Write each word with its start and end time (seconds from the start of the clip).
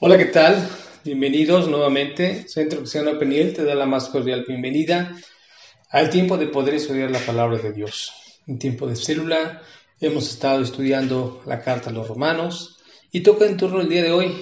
Hola, 0.00 0.16
¿qué 0.16 0.26
tal? 0.26 0.64
Bienvenidos 1.04 1.66
nuevamente. 1.66 2.46
Centro 2.46 2.78
Cristiano 2.78 3.18
Peniel 3.18 3.52
te 3.52 3.64
da 3.64 3.74
la 3.74 3.84
más 3.84 4.08
cordial 4.10 4.44
bienvenida 4.46 5.12
al 5.90 6.08
tiempo 6.08 6.38
de 6.38 6.46
poder 6.46 6.74
estudiar 6.74 7.10
la 7.10 7.18
palabra 7.18 7.58
de 7.58 7.72
Dios. 7.72 8.12
En 8.46 8.60
tiempo 8.60 8.86
de 8.86 8.94
célula 8.94 9.60
hemos 10.00 10.30
estado 10.30 10.62
estudiando 10.62 11.42
la 11.46 11.62
carta 11.62 11.90
a 11.90 11.92
los 11.92 12.06
romanos 12.06 12.78
y 13.10 13.24
toca 13.24 13.44
en 13.44 13.56
turno 13.56 13.80
el 13.80 13.88
día 13.88 14.04
de 14.04 14.12
hoy 14.12 14.36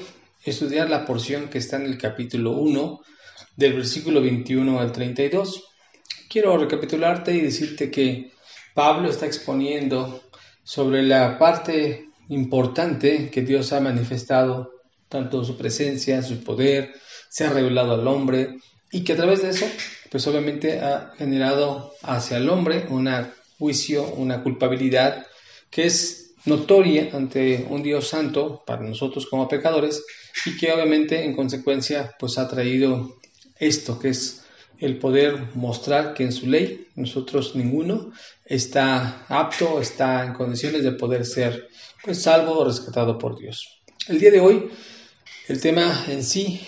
estudiar 0.44 0.90
la 0.90 1.06
porción 1.06 1.48
que 1.48 1.56
está 1.56 1.76
en 1.76 1.86
el 1.86 1.96
capítulo 1.96 2.50
1 2.50 3.00
del 3.56 3.72
versículo 3.72 4.20
21 4.20 4.78
al 4.78 4.92
32. 4.92 5.64
Quiero 6.28 6.58
recapitularte 6.58 7.34
y 7.34 7.40
decirte 7.40 7.90
que 7.90 8.30
Pablo 8.74 9.08
está 9.08 9.24
exponiendo 9.24 10.22
sobre 10.62 11.02
la 11.02 11.38
parte 11.38 12.10
importante 12.28 13.30
que 13.30 13.40
Dios 13.40 13.72
ha 13.72 13.80
manifestado 13.80 14.75
tanto 15.08 15.44
su 15.44 15.56
presencia, 15.56 16.22
su 16.22 16.42
poder, 16.42 16.94
se 17.28 17.44
ha 17.44 17.50
revelado 17.50 17.94
al 17.94 18.06
hombre 18.06 18.56
y 18.90 19.04
que 19.04 19.12
a 19.12 19.16
través 19.16 19.42
de 19.42 19.50
eso, 19.50 19.66
pues 20.10 20.26
obviamente 20.26 20.80
ha 20.80 21.12
generado 21.16 21.92
hacia 22.02 22.38
el 22.38 22.48
hombre 22.48 22.86
un 22.88 23.08
juicio, 23.58 24.04
una 24.14 24.42
culpabilidad 24.42 25.26
que 25.70 25.86
es 25.86 26.34
notoria 26.44 27.10
ante 27.12 27.66
un 27.68 27.82
Dios 27.82 28.08
santo 28.08 28.62
para 28.66 28.82
nosotros 28.82 29.26
como 29.26 29.48
pecadores 29.48 30.04
y 30.44 30.56
que 30.56 30.72
obviamente 30.72 31.24
en 31.24 31.34
consecuencia 31.34 32.14
pues 32.18 32.38
ha 32.38 32.48
traído 32.48 33.16
esto 33.58 33.98
que 33.98 34.10
es 34.10 34.44
el 34.78 34.98
poder 34.98 35.54
mostrar 35.54 36.14
que 36.14 36.22
en 36.22 36.32
su 36.32 36.46
ley 36.46 36.88
nosotros 36.94 37.56
ninguno 37.56 38.12
está 38.44 39.24
apto, 39.28 39.80
está 39.80 40.24
en 40.24 40.34
condiciones 40.34 40.84
de 40.84 40.92
poder 40.92 41.24
ser 41.24 41.68
pues 42.04 42.22
salvo 42.22 42.58
o 42.58 42.64
rescatado 42.64 43.18
por 43.18 43.38
Dios. 43.38 43.82
El 44.08 44.20
día 44.20 44.30
de 44.30 44.38
hoy 44.38 44.70
el 45.48 45.60
tema 45.60 46.04
en 46.06 46.22
sí 46.22 46.60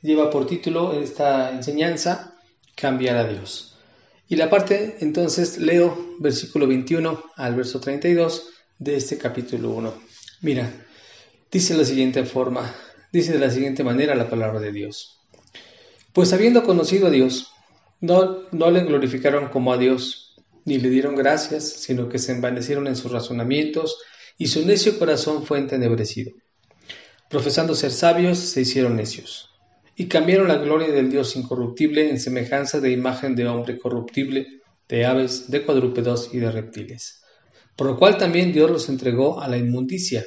lleva 0.00 0.30
por 0.30 0.46
título 0.46 0.94
esta 0.94 1.50
enseñanza, 1.50 2.34
cambiar 2.74 3.16
a 3.18 3.28
Dios. 3.28 3.76
Y 4.26 4.36
la 4.36 4.48
parte, 4.48 4.96
entonces, 5.00 5.58
leo 5.58 6.16
versículo 6.18 6.66
21 6.66 7.24
al 7.36 7.56
verso 7.56 7.78
32 7.78 8.48
de 8.78 8.96
este 8.96 9.18
capítulo 9.18 9.68
1. 9.68 9.94
Mira, 10.40 10.72
dice 11.50 11.74
de 11.74 11.80
la 11.80 11.84
siguiente 11.84 12.24
forma, 12.24 12.74
dice 13.12 13.34
de 13.34 13.38
la 13.38 13.50
siguiente 13.50 13.84
manera 13.84 14.14
la 14.14 14.30
palabra 14.30 14.58
de 14.58 14.72
Dios. 14.72 15.20
Pues 16.14 16.32
habiendo 16.32 16.62
conocido 16.62 17.08
a 17.08 17.10
Dios, 17.10 17.52
no, 18.00 18.44
no 18.50 18.70
le 18.70 18.82
glorificaron 18.84 19.50
como 19.50 19.74
a 19.74 19.78
Dios, 19.78 20.36
ni 20.64 20.78
le 20.78 20.88
dieron 20.88 21.16
gracias, 21.16 21.68
sino 21.68 22.08
que 22.08 22.18
se 22.18 22.32
envanecieron 22.32 22.86
en 22.86 22.96
sus 22.96 23.12
razonamientos, 23.12 23.98
y 24.38 24.46
su 24.46 24.64
necio 24.64 24.98
corazón 24.98 25.44
fue 25.44 25.58
entenebrecido 25.58 26.32
profesando 27.32 27.74
ser 27.74 27.92
sabios, 27.92 28.38
se 28.38 28.60
hicieron 28.60 28.96
necios, 28.96 29.48
y 29.96 30.06
cambiaron 30.06 30.48
la 30.48 30.58
gloria 30.58 30.88
del 30.92 31.10
Dios 31.10 31.34
incorruptible 31.34 32.10
en 32.10 32.20
semejanza 32.20 32.78
de 32.78 32.90
imagen 32.90 33.34
de 33.34 33.48
hombre 33.48 33.78
corruptible, 33.78 34.60
de 34.86 35.06
aves, 35.06 35.50
de 35.50 35.64
cuadrúpedos 35.64 36.28
y 36.34 36.40
de 36.40 36.52
reptiles. 36.52 37.22
Por 37.74 37.86
lo 37.86 37.96
cual 37.96 38.18
también 38.18 38.52
Dios 38.52 38.70
los 38.70 38.90
entregó 38.90 39.40
a 39.40 39.48
la 39.48 39.56
inmundicia, 39.56 40.26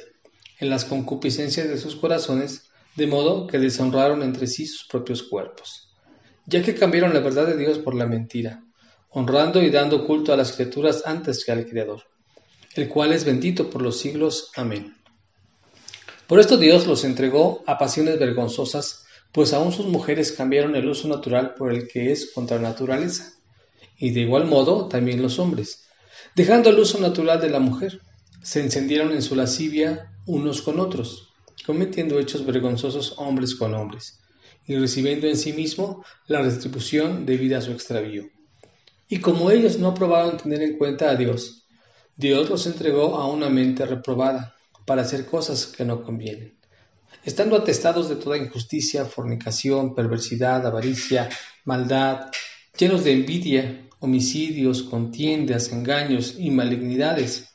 en 0.58 0.68
las 0.68 0.84
concupiscencias 0.84 1.68
de 1.68 1.78
sus 1.78 1.94
corazones, 1.94 2.70
de 2.96 3.06
modo 3.06 3.46
que 3.46 3.60
deshonraron 3.60 4.24
entre 4.24 4.48
sí 4.48 4.66
sus 4.66 4.88
propios 4.88 5.22
cuerpos, 5.22 5.94
ya 6.44 6.60
que 6.60 6.74
cambiaron 6.74 7.14
la 7.14 7.20
verdad 7.20 7.46
de 7.46 7.56
Dios 7.56 7.78
por 7.78 7.94
la 7.94 8.06
mentira, 8.06 8.64
honrando 9.10 9.62
y 9.62 9.70
dando 9.70 10.04
culto 10.04 10.32
a 10.32 10.36
las 10.36 10.50
criaturas 10.50 11.04
antes 11.06 11.44
que 11.44 11.52
al 11.52 11.66
Creador, 11.66 12.02
el 12.74 12.88
cual 12.88 13.12
es 13.12 13.24
bendito 13.24 13.70
por 13.70 13.80
los 13.80 13.96
siglos. 14.00 14.50
Amén. 14.56 14.96
Por 16.26 16.40
esto 16.40 16.56
Dios 16.56 16.88
los 16.88 17.04
entregó 17.04 17.62
a 17.68 17.78
pasiones 17.78 18.18
vergonzosas, 18.18 19.04
pues 19.30 19.52
aún 19.52 19.72
sus 19.72 19.86
mujeres 19.86 20.32
cambiaron 20.32 20.74
el 20.74 20.88
uso 20.88 21.06
natural 21.06 21.54
por 21.54 21.72
el 21.72 21.86
que 21.86 22.10
es 22.10 22.32
contra 22.32 22.58
naturaleza, 22.58 23.32
y 23.96 24.10
de 24.10 24.22
igual 24.22 24.46
modo 24.46 24.88
también 24.88 25.22
los 25.22 25.38
hombres, 25.38 25.84
dejando 26.34 26.70
el 26.70 26.80
uso 26.80 26.98
natural 26.98 27.40
de 27.40 27.50
la 27.50 27.60
mujer, 27.60 28.00
se 28.42 28.60
encendieron 28.60 29.12
en 29.12 29.22
su 29.22 29.36
lascivia 29.36 30.10
unos 30.26 30.62
con 30.62 30.80
otros, 30.80 31.32
cometiendo 31.64 32.18
hechos 32.18 32.44
vergonzosos 32.44 33.14
hombres 33.18 33.54
con 33.54 33.74
hombres, 33.74 34.18
y 34.66 34.74
recibiendo 34.74 35.28
en 35.28 35.36
sí 35.36 35.52
mismo 35.52 36.04
la 36.26 36.42
retribución 36.42 37.24
debida 37.24 37.58
a 37.58 37.62
su 37.62 37.70
extravío. 37.70 38.24
Y 39.08 39.20
como 39.20 39.52
ellos 39.52 39.78
no 39.78 39.88
aprobaron 39.88 40.38
tener 40.38 40.60
en 40.62 40.76
cuenta 40.76 41.08
a 41.08 41.14
Dios, 41.14 41.68
Dios 42.16 42.50
los 42.50 42.66
entregó 42.66 43.16
a 43.16 43.28
una 43.28 43.48
mente 43.48 43.86
reprobada 43.86 44.55
para 44.86 45.02
hacer 45.02 45.26
cosas 45.26 45.66
que 45.66 45.84
no 45.84 46.02
convienen, 46.02 46.56
estando 47.24 47.56
atestados 47.56 48.08
de 48.08 48.16
toda 48.16 48.38
injusticia, 48.38 49.04
fornicación, 49.04 49.94
perversidad, 49.94 50.66
avaricia, 50.66 51.28
maldad, 51.64 52.30
llenos 52.78 53.04
de 53.04 53.12
envidia, 53.12 53.88
homicidios, 53.98 54.82
contiendas, 54.84 55.72
engaños 55.72 56.36
y 56.38 56.50
malignidades, 56.50 57.48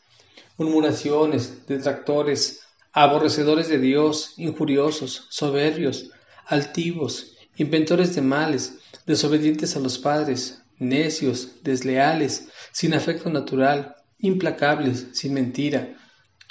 murmuraciones, 0.57 1.65
detractores, 1.67 2.61
aborrecedores 2.91 3.69
de 3.69 3.79
Dios, 3.79 4.33
injuriosos, 4.37 5.27
soberbios, 5.29 6.11
altivos, 6.45 7.37
inventores 7.55 8.13
de 8.15 8.21
males, 8.21 8.79
desobedientes 9.05 9.75
a 9.75 9.79
los 9.79 9.97
padres, 9.97 10.61
necios, 10.79 11.63
desleales, 11.63 12.49
sin 12.71 12.93
afecto 12.93 13.29
natural, 13.29 13.95
implacables, 14.19 15.07
sin 15.13 15.33
mentira, 15.33 15.97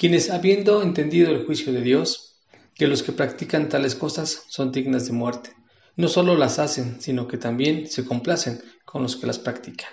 quienes 0.01 0.31
habiendo 0.31 0.83
entendido 0.83 1.31
el 1.31 1.45
juicio 1.45 1.75
de 1.75 1.83
Dios, 1.83 2.35
que 2.75 2.87
los 2.87 3.03
que 3.03 3.13
practican 3.13 3.69
tales 3.69 3.95
cosas 3.95 4.45
son 4.49 4.73
dignas 4.73 5.05
de 5.05 5.13
muerte, 5.13 5.51
no 5.95 6.09
solo 6.09 6.39
las 6.39 6.59
hacen, 6.59 7.03
sino 7.03 7.29
que 7.29 7.37
también 7.37 7.87
se 7.87 8.07
complacen 8.07 8.63
con 8.87 9.03
los 9.03 9.17
que 9.17 9.27
las 9.27 9.39
practican. 9.39 9.91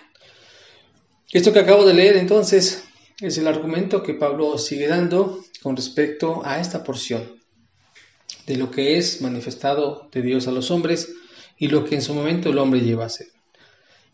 Esto 1.30 1.52
que 1.52 1.60
acabo 1.60 1.86
de 1.86 1.94
leer 1.94 2.16
entonces 2.16 2.86
es 3.20 3.38
el 3.38 3.48
argumento 3.48 4.02
que 4.02 4.14
Pablo 4.14 4.58
sigue 4.58 4.88
dando 4.88 5.44
con 5.62 5.76
respecto 5.76 6.42
a 6.46 6.62
esta 6.62 6.86
porción 6.86 7.42
de 8.46 8.56
lo 8.56 8.72
que 8.72 8.98
es 8.98 9.22
manifestado 9.22 10.08
de 10.14 10.22
Dios 10.22 10.48
a 10.48 10.52
los 10.52 10.72
hombres 10.72 11.12
y 11.58 11.68
lo 11.68 11.84
que 11.84 11.96
en 11.96 12.02
su 12.02 12.14
momento 12.14 12.48
el 12.48 12.60
hombre 12.60 12.80
lleva 12.80 13.04
a 13.04 13.08
hacer. 13.08 13.28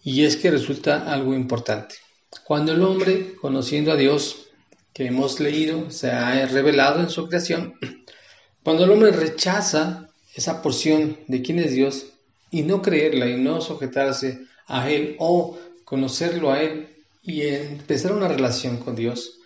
Y 0.01 0.23
es 0.23 0.37
que 0.37 0.49
resulta 0.49 1.13
algo 1.13 1.35
importante. 1.35 1.97
Cuando 2.43 2.71
el 2.71 2.81
hombre, 2.81 3.35
conociendo 3.35 3.91
a 3.91 3.95
Dios, 3.95 4.47
que 4.93 5.07
hemos 5.07 5.39
leído 5.39 5.89
se 5.89 6.11
ha 6.11 6.45
revelado 6.47 6.99
en 6.99 7.09
su 7.09 7.27
creación, 7.27 7.73
cuando 8.63 8.83
el 8.83 8.91
hombre 8.91 9.11
rechaza 9.11 10.09
esa 10.35 10.61
porción 10.61 11.17
de 11.27 11.41
quién 11.41 11.59
es 11.59 11.71
Dios 11.71 12.07
y 12.51 12.63
no 12.63 12.81
creerla 12.81 13.27
y 13.27 13.37
no 13.37 13.61
sujetarse 13.61 14.41
a 14.67 14.89
Él 14.89 15.15
o 15.19 15.57
conocerlo 15.83 16.51
a 16.51 16.61
Él 16.61 16.89
y 17.21 17.41
empezar 17.41 18.13
una 18.13 18.27
relación 18.27 18.77
con 18.77 18.95
Dios, 18.95 19.39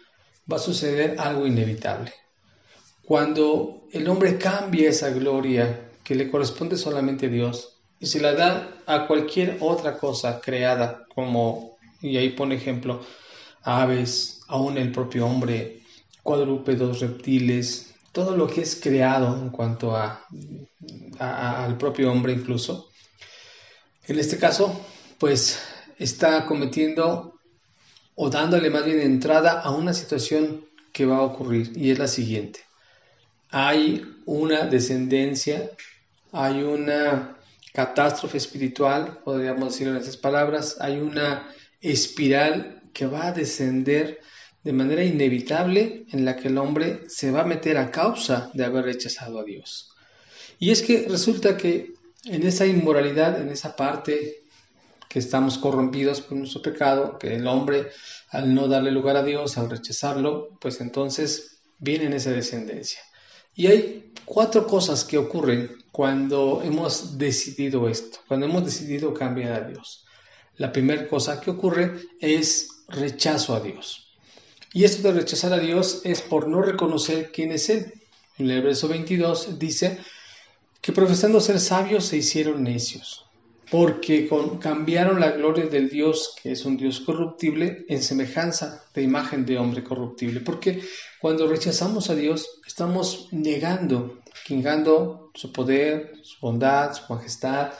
va 0.52 0.58
a 0.58 0.60
suceder 0.60 1.16
algo 1.20 1.46
inevitable. 1.46 2.14
Cuando 3.04 3.88
el 3.92 4.08
hombre 4.10 4.38
cambia 4.38 4.90
esa 4.90 5.10
gloria 5.12 5.90
que 6.04 6.16
le 6.16 6.30
corresponde 6.30 6.78
solamente 6.78 7.28
a 7.28 7.30
Dios 7.30 7.80
y 8.00 8.06
se 8.06 8.20
la 8.20 8.34
da 8.34 8.82
a 8.86 9.08
cualquier 9.08 9.58
otra 9.62 9.98
cosa 9.98 10.42
creada, 10.42 11.06
como, 11.14 11.78
y 12.02 12.18
ahí 12.18 12.30
pone 12.30 12.56
ejemplo, 12.56 13.02
aves, 13.68 14.40
aún 14.48 14.78
el 14.78 14.92
propio 14.94 15.28
hombre, 15.28 15.82
cuadrúpedos, 16.24 17.02
reptiles, 17.02 17.94
todo 18.14 18.36
lo 18.36 18.48
que 18.48 18.62
es 18.62 18.80
creado 18.82 19.38
en 19.38 19.50
cuanto 19.50 19.96
a, 19.96 20.26
al 21.20 21.78
propio 21.78 22.12
hombre 22.12 22.34
incluso. 22.34 22.90
En 24.08 24.18
este 24.18 24.38
caso, 24.38 24.74
pues 25.18 25.62
está 26.00 26.46
cometiendo 26.46 27.40
o 28.16 28.30
dándole 28.30 28.70
más 28.70 28.86
bien 28.86 29.02
entrada 29.02 29.60
a 29.60 29.72
una 29.72 29.94
situación 29.94 30.66
que 30.94 31.06
va 31.06 31.18
a 31.18 31.24
ocurrir 31.24 31.74
y 31.76 31.92
es 31.92 32.00
la 32.00 32.08
siguiente. 32.08 32.62
Hay 33.50 34.02
una 34.26 34.66
descendencia, 34.66 35.70
hay 36.32 36.64
una 36.64 37.38
catástrofe 37.74 38.38
espiritual, 38.38 39.20
podríamos 39.26 39.74
decirlo 39.74 39.96
en 39.96 40.02
esas 40.02 40.18
palabras, 40.18 40.78
hay 40.80 40.98
una 41.00 41.54
espiral 41.82 42.77
que 42.98 43.06
va 43.06 43.28
a 43.28 43.32
descender 43.32 44.22
de 44.64 44.74
manera 44.74 45.04
inevitable 45.04 46.08
en 46.12 46.26
la 46.26 46.36
que 46.36 46.48
el 46.48 46.58
hombre 46.58 47.04
se 47.08 47.30
va 47.30 47.42
a 47.42 47.52
meter 47.54 47.78
a 47.78 47.92
causa 47.92 48.50
de 48.56 48.66
haber 48.66 48.86
rechazado 48.86 49.40
a 49.40 49.44
Dios. 49.44 49.92
Y 50.58 50.72
es 50.72 50.82
que 50.82 51.06
resulta 51.08 51.56
que 51.58 51.94
en 52.26 52.42
esa 52.42 52.66
inmoralidad, 52.66 53.40
en 53.40 53.50
esa 53.50 53.76
parte 53.76 54.46
que 55.08 55.20
estamos 55.20 55.60
corrompidos 55.60 56.22
por 56.22 56.40
nuestro 56.40 56.64
pecado, 56.64 57.20
que 57.20 57.36
el 57.36 57.46
hombre 57.46 57.90
al 58.32 58.56
no 58.56 58.68
darle 58.68 58.90
lugar 58.90 59.16
a 59.16 59.24
Dios, 59.24 59.60
al 59.60 59.70
rechazarlo, 59.70 60.58
pues 60.60 60.82
entonces 60.82 61.60
viene 61.78 62.06
en 62.06 62.14
esa 62.14 62.32
descendencia. 62.32 63.00
Y 63.54 63.68
hay 63.68 64.12
cuatro 64.26 64.66
cosas 64.66 65.06
que 65.06 65.20
ocurren 65.20 65.70
cuando 65.92 66.64
hemos 66.64 67.20
decidido 67.20 67.88
esto, 67.88 68.18
cuando 68.28 68.48
hemos 68.48 68.66
decidido 68.66 69.14
cambiar 69.14 69.54
a 69.54 69.68
Dios. 69.68 70.07
La 70.58 70.72
primera 70.72 71.08
cosa 71.08 71.40
que 71.40 71.52
ocurre 71.52 71.96
es 72.20 72.84
rechazo 72.88 73.56
a 73.56 73.60
Dios. 73.60 74.08
Y 74.74 74.84
esto 74.84 75.08
de 75.08 75.20
rechazar 75.20 75.54
a 75.54 75.60
Dios 75.60 76.02
es 76.04 76.22
por 76.22 76.48
no 76.48 76.62
reconocer 76.62 77.32
quién 77.32 77.52
es 77.52 77.70
Él. 77.70 77.94
En 78.38 78.50
el 78.50 78.62
verso 78.62 78.88
22 78.88 79.58
dice 79.58 79.98
que 80.82 80.92
profesando 80.92 81.40
ser 81.42 81.60
sabios 81.60 82.06
se 82.06 82.18
hicieron 82.18 82.64
necios, 82.64 83.26
porque 83.72 84.30
cambiaron 84.60 85.20
la 85.20 85.32
gloria 85.32 85.66
del 85.66 85.90
Dios, 85.90 86.36
que 86.42 86.52
es 86.52 86.66
un 86.66 86.78
Dios 86.78 87.00
corruptible, 87.00 87.86
en 87.90 88.02
semejanza 88.02 88.84
de 88.94 89.02
imagen 89.02 89.46
de 89.46 89.58
hombre 89.58 89.84
corruptible. 89.84 90.42
Porque 90.42 90.82
cuando 91.20 91.48
rechazamos 91.48 92.10
a 92.10 92.16
Dios, 92.16 92.62
estamos 92.66 93.30
negando, 93.32 94.20
negando 94.50 95.32
su 95.34 95.52
poder, 95.52 96.14
su 96.22 96.40
bondad, 96.40 96.94
su 96.94 97.12
majestad. 97.12 97.72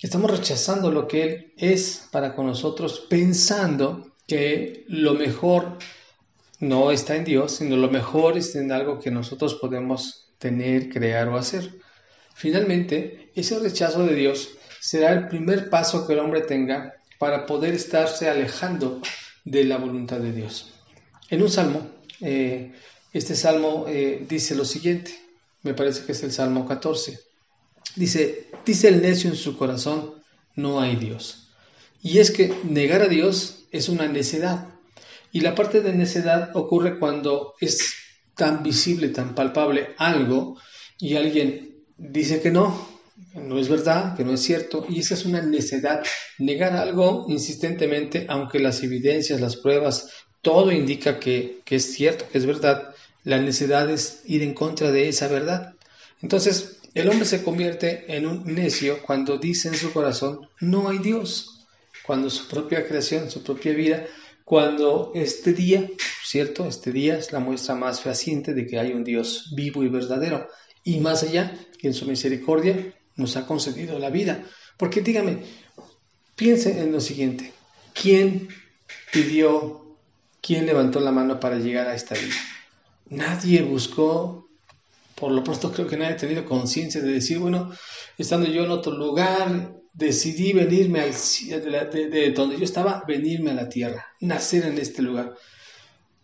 Estamos 0.00 0.30
rechazando 0.30 0.90
lo 0.90 1.06
que 1.06 1.22
Él 1.22 1.52
es 1.58 2.08
para 2.10 2.34
con 2.34 2.46
nosotros, 2.46 3.06
pensando 3.10 4.14
que 4.26 4.84
lo 4.88 5.12
mejor 5.12 5.76
no 6.58 6.90
está 6.90 7.16
en 7.16 7.24
Dios, 7.24 7.56
sino 7.56 7.76
lo 7.76 7.90
mejor 7.90 8.38
está 8.38 8.60
en 8.60 8.72
algo 8.72 8.98
que 8.98 9.10
nosotros 9.10 9.56
podemos 9.56 10.32
tener, 10.38 10.88
crear 10.88 11.28
o 11.28 11.36
hacer. 11.36 11.70
Finalmente, 12.34 13.30
ese 13.34 13.58
rechazo 13.58 14.06
de 14.06 14.14
Dios 14.14 14.50
será 14.80 15.12
el 15.12 15.28
primer 15.28 15.68
paso 15.68 16.06
que 16.06 16.14
el 16.14 16.20
hombre 16.20 16.40
tenga 16.40 16.94
para 17.18 17.44
poder 17.44 17.74
estarse 17.74 18.30
alejando 18.30 19.02
de 19.44 19.64
la 19.64 19.76
voluntad 19.76 20.18
de 20.18 20.32
Dios. 20.32 20.72
En 21.28 21.42
un 21.42 21.50
salmo, 21.50 21.90
eh, 22.22 22.72
este 23.12 23.34
salmo 23.34 23.84
eh, 23.86 24.24
dice 24.26 24.54
lo 24.54 24.64
siguiente, 24.64 25.12
me 25.62 25.74
parece 25.74 26.06
que 26.06 26.12
es 26.12 26.22
el 26.22 26.32
Salmo 26.32 26.66
14. 26.66 27.29
Dice, 27.96 28.48
dice 28.64 28.88
el 28.88 29.02
necio 29.02 29.30
en 29.30 29.36
su 29.36 29.56
corazón, 29.56 30.14
no 30.54 30.80
hay 30.80 30.96
Dios. 30.96 31.48
Y 32.02 32.18
es 32.18 32.30
que 32.30 32.54
negar 32.64 33.02
a 33.02 33.08
Dios 33.08 33.64
es 33.70 33.88
una 33.88 34.08
necedad. 34.08 34.68
Y 35.32 35.40
la 35.40 35.54
parte 35.54 35.80
de 35.80 35.92
necedad 35.92 36.56
ocurre 36.56 36.98
cuando 36.98 37.54
es 37.60 37.94
tan 38.34 38.62
visible, 38.62 39.08
tan 39.08 39.34
palpable 39.34 39.90
algo 39.98 40.56
y 40.98 41.16
alguien 41.16 41.84
dice 41.96 42.40
que 42.40 42.50
no, 42.50 42.88
no 43.34 43.58
es 43.58 43.68
verdad, 43.68 44.16
que 44.16 44.24
no 44.24 44.32
es 44.34 44.42
cierto, 44.42 44.86
y 44.88 45.00
esa 45.00 45.14
es 45.14 45.24
una 45.24 45.42
necedad. 45.42 46.02
Negar 46.38 46.74
algo 46.74 47.26
insistentemente, 47.28 48.26
aunque 48.28 48.58
las 48.58 48.82
evidencias, 48.82 49.40
las 49.40 49.56
pruebas, 49.56 50.10
todo 50.42 50.72
indica 50.72 51.20
que, 51.20 51.60
que 51.64 51.76
es 51.76 51.92
cierto, 51.92 52.26
que 52.30 52.38
es 52.38 52.46
verdad, 52.46 52.94
la 53.24 53.38
necedad 53.38 53.90
es 53.90 54.22
ir 54.24 54.42
en 54.42 54.54
contra 54.54 54.90
de 54.90 55.08
esa 55.08 55.28
verdad. 55.28 55.74
Entonces, 56.22 56.79
el 56.94 57.08
hombre 57.08 57.24
se 57.24 57.42
convierte 57.42 58.16
en 58.16 58.26
un 58.26 58.44
necio 58.44 59.02
cuando 59.02 59.38
dice 59.38 59.68
en 59.68 59.76
su 59.76 59.92
corazón, 59.92 60.48
no 60.60 60.88
hay 60.88 60.98
Dios, 60.98 61.66
cuando 62.04 62.30
su 62.30 62.48
propia 62.48 62.86
creación, 62.86 63.30
su 63.30 63.42
propia 63.42 63.72
vida, 63.72 64.06
cuando 64.44 65.12
este 65.14 65.52
día, 65.52 65.88
¿cierto? 66.24 66.66
Este 66.66 66.90
día 66.90 67.16
es 67.16 67.30
la 67.30 67.38
muestra 67.38 67.76
más 67.76 68.00
fehaciente 68.00 68.52
de 68.52 68.66
que 68.66 68.80
hay 68.80 68.92
un 68.92 69.04
Dios 69.04 69.52
vivo 69.54 69.84
y 69.84 69.88
verdadero 69.88 70.48
y 70.82 70.98
más 70.98 71.22
allá, 71.22 71.56
que 71.78 71.88
en 71.88 71.94
su 71.94 72.06
misericordia 72.06 72.94
nos 73.16 73.36
ha 73.36 73.46
concedido 73.46 73.98
la 73.98 74.10
vida. 74.10 74.44
Porque 74.76 75.02
dígame, 75.02 75.44
piense 76.34 76.80
en 76.80 76.90
lo 76.90 77.00
siguiente, 77.00 77.52
¿quién 77.94 78.48
pidió, 79.12 79.96
quién 80.40 80.66
levantó 80.66 80.98
la 80.98 81.12
mano 81.12 81.38
para 81.38 81.58
llegar 81.58 81.86
a 81.86 81.94
esta 81.94 82.14
vida? 82.14 82.34
Nadie 83.08 83.62
buscó, 83.62 84.48
por 85.20 85.30
lo 85.32 85.44
pronto 85.44 85.70
creo 85.70 85.86
que 85.86 85.98
nadie 85.98 86.14
ha 86.14 86.16
tenido 86.16 86.44
conciencia 86.44 87.02
de 87.02 87.12
decir, 87.12 87.38
bueno, 87.38 87.70
estando 88.16 88.48
yo 88.48 88.64
en 88.64 88.70
otro 88.70 88.92
lugar, 88.92 89.74
decidí 89.92 90.52
venirme 90.52 91.00
al, 91.00 91.12
de, 91.12 92.08
de 92.08 92.30
donde 92.30 92.56
yo 92.56 92.64
estaba, 92.64 93.04
venirme 93.06 93.50
a 93.50 93.54
la 93.54 93.68
tierra, 93.68 94.06
nacer 94.20 94.64
en 94.64 94.78
este 94.78 95.02
lugar. 95.02 95.34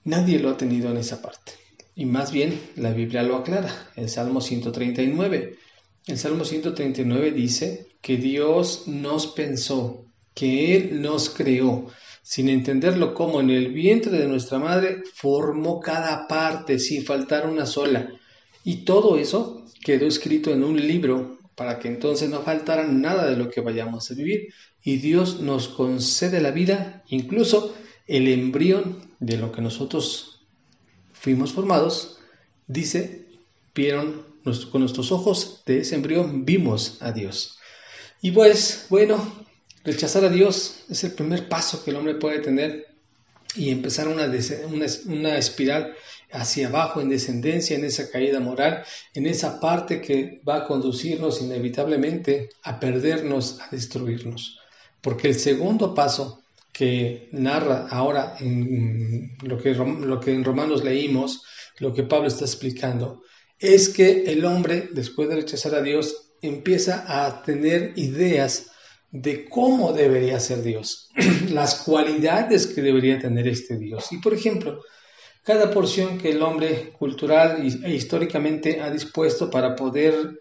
Nadie 0.04 0.38
lo 0.38 0.50
ha 0.50 0.56
tenido 0.56 0.90
en 0.90 0.96
esa 0.96 1.20
parte. 1.20 1.52
Y 1.94 2.06
más 2.06 2.32
bien 2.32 2.58
la 2.76 2.92
Biblia 2.92 3.22
lo 3.22 3.36
aclara, 3.36 3.90
el 3.96 4.08
Salmo 4.08 4.40
139. 4.40 5.58
El 6.06 6.18
Salmo 6.18 6.44
139 6.44 7.32
dice 7.32 7.88
que 8.00 8.16
Dios 8.16 8.84
nos 8.86 9.26
pensó, 9.26 10.06
que 10.34 10.76
Él 10.76 11.02
nos 11.02 11.30
creó, 11.30 11.86
sin 12.22 12.48
entenderlo 12.48 13.14
como 13.14 13.40
en 13.40 13.50
el 13.50 13.72
vientre 13.72 14.16
de 14.18 14.28
nuestra 14.28 14.58
madre 14.58 15.02
formó 15.14 15.80
cada 15.80 16.28
parte 16.28 16.78
sin 16.78 17.04
faltar 17.04 17.48
una 17.48 17.66
sola. 17.66 18.10
Y 18.66 18.78
todo 18.78 19.16
eso 19.16 19.64
quedó 19.80 20.08
escrito 20.08 20.50
en 20.50 20.64
un 20.64 20.76
libro 20.76 21.38
para 21.54 21.78
que 21.78 21.86
entonces 21.86 22.28
no 22.28 22.42
faltara 22.42 22.84
nada 22.84 23.30
de 23.30 23.36
lo 23.36 23.48
que 23.48 23.60
vayamos 23.60 24.10
a 24.10 24.14
vivir. 24.14 24.52
Y 24.82 24.96
Dios 24.96 25.40
nos 25.40 25.68
concede 25.68 26.40
la 26.40 26.50
vida, 26.50 27.04
incluso 27.06 27.76
el 28.08 28.26
embrión 28.26 29.08
de 29.20 29.36
lo 29.36 29.52
que 29.52 29.62
nosotros 29.62 30.44
fuimos 31.12 31.52
formados, 31.52 32.18
dice, 32.66 33.28
vieron 33.72 34.26
con 34.72 34.80
nuestros 34.80 35.12
ojos 35.12 35.62
de 35.64 35.78
ese 35.78 35.94
embrión, 35.94 36.44
vimos 36.44 37.00
a 37.02 37.12
Dios. 37.12 37.60
Y 38.20 38.32
pues, 38.32 38.86
bueno, 38.90 39.46
rechazar 39.84 40.24
a 40.24 40.28
Dios 40.28 40.82
es 40.88 41.04
el 41.04 41.12
primer 41.12 41.48
paso 41.48 41.84
que 41.84 41.92
el 41.92 41.98
hombre 41.98 42.16
puede 42.16 42.40
tener 42.40 42.95
y 43.56 43.70
empezar 43.70 44.08
una, 44.08 44.24
una, 44.24 44.86
una, 45.06 45.38
espiral 45.38 45.94
hacia 46.30 46.68
abajo 46.68 47.00
en 47.00 47.08
descendencia, 47.08 47.76
en 47.76 47.84
esa 47.84 48.10
caída 48.10 48.40
moral, 48.40 48.84
en 49.14 49.26
esa 49.26 49.60
parte 49.60 50.00
que 50.00 50.40
va 50.46 50.56
a 50.56 50.64
conducirnos 50.64 51.40
inevitablemente 51.40 52.50
a 52.62 52.78
perdernos, 52.78 53.60
a 53.60 53.68
destruirnos. 53.70 54.58
Porque 55.00 55.28
el 55.28 55.34
segundo 55.34 55.94
paso 55.94 56.42
que 56.72 57.28
narra 57.32 57.88
ahora 57.88 58.36
en 58.38 59.36
lo 59.42 59.56
que, 59.58 59.74
lo 59.74 60.20
que 60.20 60.32
en 60.32 60.44
Romanos 60.44 60.84
leímos, 60.84 61.42
lo 61.78 61.94
que 61.94 62.02
Pablo 62.02 62.28
está 62.28 62.44
explicando, 62.44 63.22
es 63.58 63.88
que 63.88 64.24
el 64.24 64.44
hombre, 64.44 64.90
después 64.92 65.28
de 65.28 65.36
rechazar 65.36 65.74
a 65.74 65.82
Dios, 65.82 66.32
empieza 66.42 67.04
a 67.06 67.42
tener 67.42 67.92
ideas 67.96 68.72
de 69.10 69.48
cómo 69.48 69.92
debería 69.92 70.40
ser 70.40 70.62
Dios, 70.62 71.10
las 71.50 71.76
cualidades 71.76 72.66
que 72.66 72.82
debería 72.82 73.18
tener 73.18 73.46
este 73.48 73.78
Dios. 73.78 74.12
Y 74.12 74.18
por 74.18 74.34
ejemplo, 74.34 74.80
cada 75.42 75.70
porción 75.70 76.18
que 76.18 76.30
el 76.30 76.42
hombre 76.42 76.92
cultural 76.98 77.62
e 77.62 77.94
históricamente 77.94 78.80
ha 78.80 78.90
dispuesto 78.90 79.48
para 79.48 79.76
poder 79.76 80.40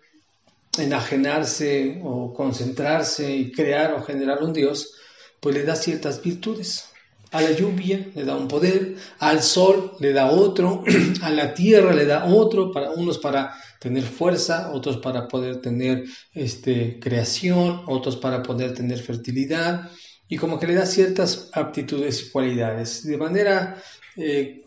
enajenarse 0.77 2.01
o 2.03 2.33
concentrarse 2.33 3.31
y 3.33 3.51
crear 3.51 3.93
o 3.93 4.03
generar 4.03 4.43
un 4.43 4.51
Dios, 4.51 4.95
pues 5.39 5.55
le 5.55 5.63
da 5.63 5.75
ciertas 5.75 6.21
virtudes. 6.21 6.89
A 7.35 7.41
la 7.41 7.51
lluvia 7.51 7.97
le 8.15 8.23
da 8.23 8.33
un 8.37 8.47
poder, 8.47 8.95
al 9.19 9.43
sol 9.43 9.97
le 9.99 10.13
da 10.13 10.31
otro, 10.31 10.85
a 11.21 11.29
la 11.31 11.53
tierra 11.53 11.91
le 11.93 12.05
da 12.05 12.23
otro, 12.25 12.71
para 12.71 12.91
unos 12.91 13.17
para 13.17 13.53
tener 13.77 14.03
fuerza, 14.03 14.71
otros 14.71 14.97
para 14.97 15.27
poder 15.27 15.59
tener 15.59 16.05
este, 16.33 16.97
creación, 16.97 17.81
otros 17.87 18.15
para 18.15 18.41
poder 18.41 18.73
tener 18.73 18.99
fertilidad, 18.99 19.91
y 20.29 20.37
como 20.37 20.57
que 20.57 20.67
le 20.67 20.75
da 20.75 20.85
ciertas 20.85 21.49
aptitudes 21.51 22.21
y 22.21 22.29
cualidades. 22.31 23.03
De 23.03 23.17
manera 23.17 23.83
eh, 24.15 24.63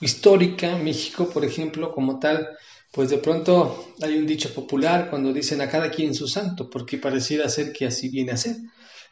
histórica, 0.00 0.76
México, 0.78 1.28
por 1.28 1.44
ejemplo, 1.44 1.92
como 1.92 2.18
tal, 2.18 2.48
pues 2.92 3.10
de 3.10 3.18
pronto 3.18 3.92
hay 4.00 4.16
un 4.16 4.26
dicho 4.26 4.54
popular 4.54 5.10
cuando 5.10 5.34
dicen 5.34 5.60
a 5.60 5.68
cada 5.68 5.90
quien 5.90 6.14
su 6.14 6.26
santo, 6.28 6.70
porque 6.70 6.96
pareciera 6.96 7.46
ser 7.50 7.74
que 7.74 7.84
así 7.84 8.08
viene 8.08 8.32
a 8.32 8.38
ser. 8.38 8.56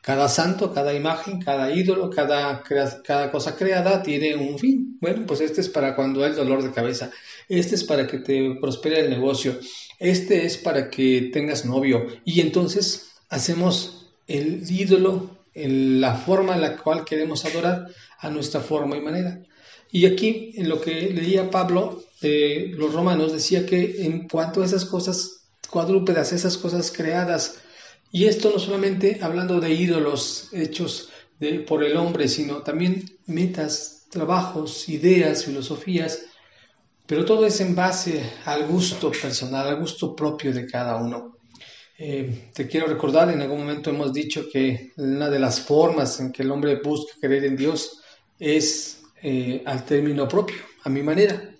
Cada 0.02 0.28
santo, 0.28 0.74
cada 0.74 0.94
imagen, 0.94 1.40
cada 1.40 1.72
ídolo, 1.72 2.10
cada, 2.10 2.62
cada 2.62 3.30
cosa 3.30 3.56
creada 3.56 4.02
tiene 4.02 4.34
un 4.34 4.58
fin. 4.58 4.98
Bueno, 5.00 5.24
pues 5.26 5.40
este 5.40 5.60
es 5.60 5.68
para 5.68 5.94
cuando 5.94 6.24
hay 6.24 6.32
dolor 6.32 6.62
de 6.62 6.72
cabeza. 6.72 7.10
Este 7.48 7.76
es 7.76 7.84
para 7.84 8.08
que 8.08 8.18
te 8.18 8.56
prospere 8.60 8.98
el 9.00 9.10
negocio. 9.10 9.58
Este 10.00 10.44
es 10.44 10.58
para 10.58 10.90
que 10.90 11.30
tengas 11.32 11.64
novio. 11.64 12.08
Y 12.24 12.40
entonces 12.40 13.12
hacemos 13.28 14.10
el 14.26 14.68
ídolo 14.68 15.30
en 15.54 16.00
la 16.00 16.14
forma 16.16 16.54
en 16.56 16.62
la 16.62 16.76
cual 16.76 17.04
queremos 17.04 17.44
adorar 17.44 17.86
a 18.18 18.28
nuestra 18.28 18.60
forma 18.60 18.96
y 18.96 19.00
manera. 19.00 19.40
Y 19.92 20.06
aquí, 20.06 20.52
en 20.56 20.68
lo 20.68 20.80
que 20.80 21.10
leía 21.10 21.48
Pablo, 21.50 22.02
eh, 22.22 22.72
los 22.74 22.92
romanos 22.92 23.32
decía 23.32 23.66
que 23.66 24.04
en 24.04 24.26
cuanto 24.26 24.62
a 24.62 24.64
esas 24.64 24.84
cosas 24.84 25.44
cuadrúpedas, 25.70 26.32
esas 26.32 26.56
cosas 26.56 26.90
creadas, 26.90 27.58
y 28.12 28.26
esto 28.26 28.50
no 28.50 28.58
solamente 28.58 29.18
hablando 29.22 29.58
de 29.58 29.72
ídolos 29.72 30.50
hechos 30.52 31.08
por 31.66 31.82
el 31.82 31.96
hombre, 31.96 32.28
sino 32.28 32.62
también 32.62 33.04
metas, 33.26 34.06
trabajos, 34.10 34.88
ideas, 34.88 35.46
filosofías, 35.46 36.26
pero 37.06 37.24
todo 37.24 37.46
es 37.46 37.60
en 37.60 37.74
base 37.74 38.22
al 38.44 38.66
gusto 38.66 39.10
personal, 39.10 39.66
al 39.66 39.80
gusto 39.80 40.14
propio 40.14 40.52
de 40.52 40.66
cada 40.66 40.96
uno. 40.96 41.38
Eh, 41.98 42.50
te 42.52 42.66
quiero 42.66 42.86
recordar, 42.86 43.30
en 43.30 43.40
algún 43.40 43.60
momento 43.60 43.90
hemos 43.90 44.12
dicho 44.12 44.44
que 44.52 44.92
una 44.96 45.28
de 45.28 45.38
las 45.38 45.60
formas 45.60 46.20
en 46.20 46.32
que 46.32 46.42
el 46.42 46.50
hombre 46.50 46.80
busca 46.82 47.14
creer 47.20 47.44
en 47.44 47.56
Dios 47.56 48.02
es 48.38 49.02
eh, 49.22 49.62
al 49.64 49.84
término 49.84 50.28
propio, 50.28 50.56
a 50.84 50.88
mi 50.88 51.02
manera. 51.02 51.50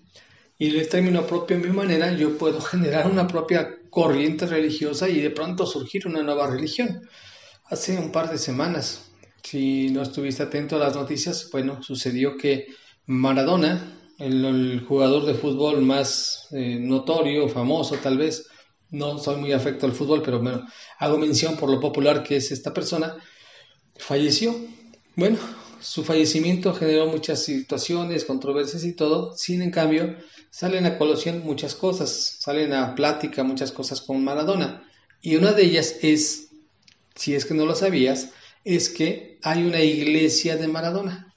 Y 0.58 0.76
el 0.76 0.88
término 0.88 1.26
propio, 1.26 1.56
a 1.56 1.60
mi 1.60 1.70
manera, 1.70 2.12
yo 2.12 2.36
puedo 2.36 2.60
generar 2.62 3.10
una 3.10 3.26
propia 3.26 3.78
corriente 3.92 4.46
religiosa 4.46 5.06
y 5.06 5.20
de 5.20 5.28
pronto 5.28 5.66
surgir 5.66 6.06
una 6.06 6.22
nueva 6.22 6.48
religión. 6.48 7.06
Hace 7.66 7.98
un 7.98 8.10
par 8.10 8.30
de 8.30 8.38
semanas, 8.38 9.10
si 9.42 9.90
no 9.90 10.00
estuviste 10.00 10.42
atento 10.42 10.76
a 10.76 10.78
las 10.78 10.96
noticias, 10.96 11.50
bueno, 11.52 11.82
sucedió 11.82 12.38
que 12.38 12.68
Maradona, 13.04 13.98
el, 14.18 14.82
jugador 14.88 15.26
de 15.26 15.34
fútbol 15.34 15.82
más 15.82 16.48
eh, 16.52 16.78
notorio, 16.80 17.50
famoso 17.50 17.96
tal 17.96 18.16
vez, 18.16 18.46
no 18.88 19.18
soy 19.18 19.36
muy 19.36 19.52
afecto 19.52 19.84
al 19.84 19.92
fútbol, 19.92 20.22
pero 20.22 20.40
bueno, 20.40 20.66
hago 20.98 21.18
mención 21.18 21.58
por 21.58 21.68
lo 21.68 21.78
popular 21.78 22.22
que 22.22 22.36
es 22.36 22.50
esta 22.50 22.72
persona, 22.72 23.14
falleció. 23.98 24.56
Bueno, 25.16 25.36
su 25.82 26.04
fallecimiento 26.04 26.72
generó 26.74 27.06
muchas 27.06 27.44
situaciones, 27.44 28.24
controversias 28.24 28.84
y 28.84 28.92
todo, 28.92 29.36
sin 29.36 29.62
en 29.62 29.70
cambio 29.70 30.16
salen 30.50 30.86
a 30.86 30.98
colación 30.98 31.40
muchas 31.44 31.74
cosas, 31.74 32.36
salen 32.38 32.72
a 32.72 32.94
plática 32.94 33.42
muchas 33.42 33.72
cosas 33.72 34.00
con 34.00 34.22
Maradona. 34.22 34.88
Y 35.20 35.36
una 35.36 35.52
de 35.52 35.64
ellas 35.64 35.96
es, 36.02 36.50
si 37.14 37.34
es 37.34 37.44
que 37.44 37.54
no 37.54 37.66
lo 37.66 37.74
sabías, 37.74 38.30
es 38.64 38.88
que 38.88 39.38
hay 39.42 39.64
una 39.64 39.80
iglesia 39.80 40.56
de 40.56 40.68
Maradona. 40.68 41.34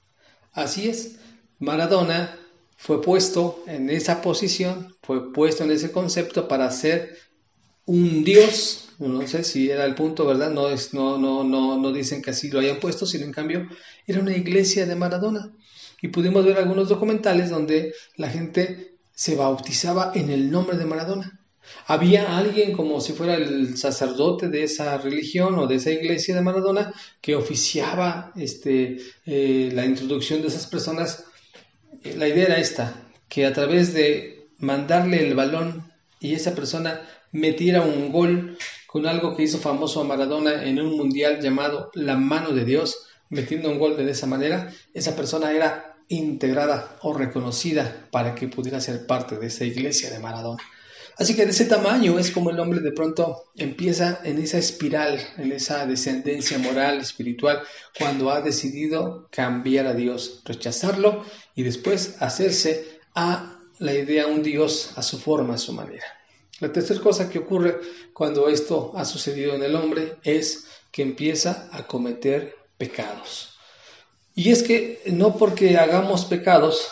Así 0.51 0.87
es, 0.87 1.15
Maradona 1.59 2.37
fue 2.77 3.01
puesto 3.01 3.63
en 3.67 3.89
esa 3.89 4.21
posición, 4.21 4.95
fue 5.01 5.33
puesto 5.33 5.63
en 5.63 5.71
ese 5.71 5.91
concepto 5.91 6.47
para 6.47 6.69
ser 6.71 7.17
un 7.85 8.23
Dios, 8.23 8.84
no 8.99 9.27
sé 9.27 9.43
si 9.43 9.69
era 9.69 9.85
el 9.85 9.95
punto, 9.95 10.25
¿verdad? 10.25 10.51
No, 10.51 10.69
es, 10.69 10.93
no, 10.93 11.17
no, 11.17 11.43
no, 11.43 11.77
no 11.77 11.91
dicen 11.91 12.21
que 12.21 12.31
así 12.31 12.49
lo 12.49 12.59
hayan 12.59 12.79
puesto, 12.79 13.05
sino 13.05 13.25
en 13.25 13.31
cambio 13.31 13.67
era 14.07 14.19
una 14.19 14.35
iglesia 14.35 14.85
de 14.85 14.95
Maradona. 14.95 15.51
Y 16.01 16.09
pudimos 16.09 16.45
ver 16.45 16.57
algunos 16.57 16.89
documentales 16.89 17.49
donde 17.49 17.93
la 18.15 18.29
gente 18.29 18.95
se 19.13 19.35
bautizaba 19.35 20.11
en 20.13 20.29
el 20.29 20.51
nombre 20.51 20.77
de 20.77 20.85
Maradona. 20.85 21.39
Había 21.87 22.37
alguien 22.37 22.73
como 22.73 23.01
si 23.01 23.13
fuera 23.13 23.35
el 23.35 23.77
sacerdote 23.77 24.49
de 24.49 24.63
esa 24.63 24.97
religión 24.97 25.57
o 25.57 25.67
de 25.67 25.75
esa 25.75 25.91
iglesia 25.91 26.35
de 26.35 26.41
Maradona 26.41 26.93
que 27.21 27.35
oficiaba 27.35 28.31
este, 28.35 28.97
eh, 29.25 29.71
la 29.73 29.85
introducción 29.85 30.41
de 30.41 30.49
esas 30.49 30.67
personas. 30.67 31.25
La 32.03 32.27
idea 32.27 32.45
era 32.45 32.57
esta, 32.57 32.95
que 33.29 33.45
a 33.45 33.53
través 33.53 33.93
de 33.93 34.47
mandarle 34.59 35.25
el 35.25 35.33
balón 35.33 35.91
y 36.19 36.33
esa 36.33 36.53
persona 36.53 37.01
metiera 37.31 37.81
un 37.81 38.11
gol 38.11 38.57
con 38.95 39.07
algo 39.07 39.35
que 39.35 39.43
hizo 39.43 39.57
famoso 39.57 39.99
a 39.99 40.05
Maradona 40.05 40.63
en 40.63 40.79
un 40.79 40.95
mundial 40.95 41.41
llamado 41.41 41.91
La 41.95 42.15
mano 42.15 42.51
de 42.51 42.63
Dios, 42.63 43.07
metiendo 43.27 43.69
un 43.69 43.77
gol 43.77 43.97
de 43.97 44.09
esa 44.09 44.25
manera, 44.25 44.71
esa 44.93 45.17
persona 45.17 45.51
era 45.51 45.97
integrada 46.07 46.95
o 47.01 47.13
reconocida 47.13 48.07
para 48.09 48.33
que 48.35 48.47
pudiera 48.47 48.79
ser 48.79 49.05
parte 49.05 49.37
de 49.37 49.47
esa 49.47 49.65
iglesia 49.65 50.09
de 50.11 50.19
Maradona. 50.19 50.63
Así 51.17 51.35
que 51.35 51.43
de 51.43 51.51
ese 51.51 51.65
tamaño 51.65 52.17
es 52.17 52.31
como 52.31 52.51
el 52.51 52.59
hombre 52.61 52.79
de 52.79 52.93
pronto 52.93 53.43
empieza 53.57 54.21
en 54.23 54.37
esa 54.37 54.59
espiral, 54.59 55.19
en 55.35 55.51
esa 55.51 55.85
descendencia 55.85 56.57
moral, 56.57 56.99
espiritual, 56.99 57.63
cuando 57.99 58.31
ha 58.31 58.39
decidido 58.39 59.27
cambiar 59.29 59.87
a 59.87 59.93
Dios, 59.93 60.41
rechazarlo 60.45 61.25
y 61.53 61.63
después 61.63 62.15
hacerse 62.21 63.01
a 63.13 63.59
la 63.77 63.93
idea 63.93 64.27
un 64.27 64.41
Dios 64.41 64.93
a 64.95 65.03
su 65.03 65.19
forma, 65.19 65.55
a 65.55 65.57
su 65.57 65.73
manera. 65.73 66.14
La 66.59 66.71
tercera 66.71 67.01
cosa 67.01 67.29
que 67.29 67.39
ocurre 67.39 67.79
cuando 68.13 68.47
esto 68.47 68.93
ha 68.95 69.03
sucedido 69.03 69.55
en 69.55 69.63
el 69.63 69.75
hombre 69.75 70.17
es 70.23 70.65
que 70.91 71.01
empieza 71.01 71.69
a 71.71 71.85
cometer 71.85 72.55
pecados. 72.77 73.57
Y 74.35 74.51
es 74.51 74.63
que 74.63 75.01
no 75.07 75.35
porque 75.37 75.77
hagamos 75.77 76.25
pecados 76.25 76.89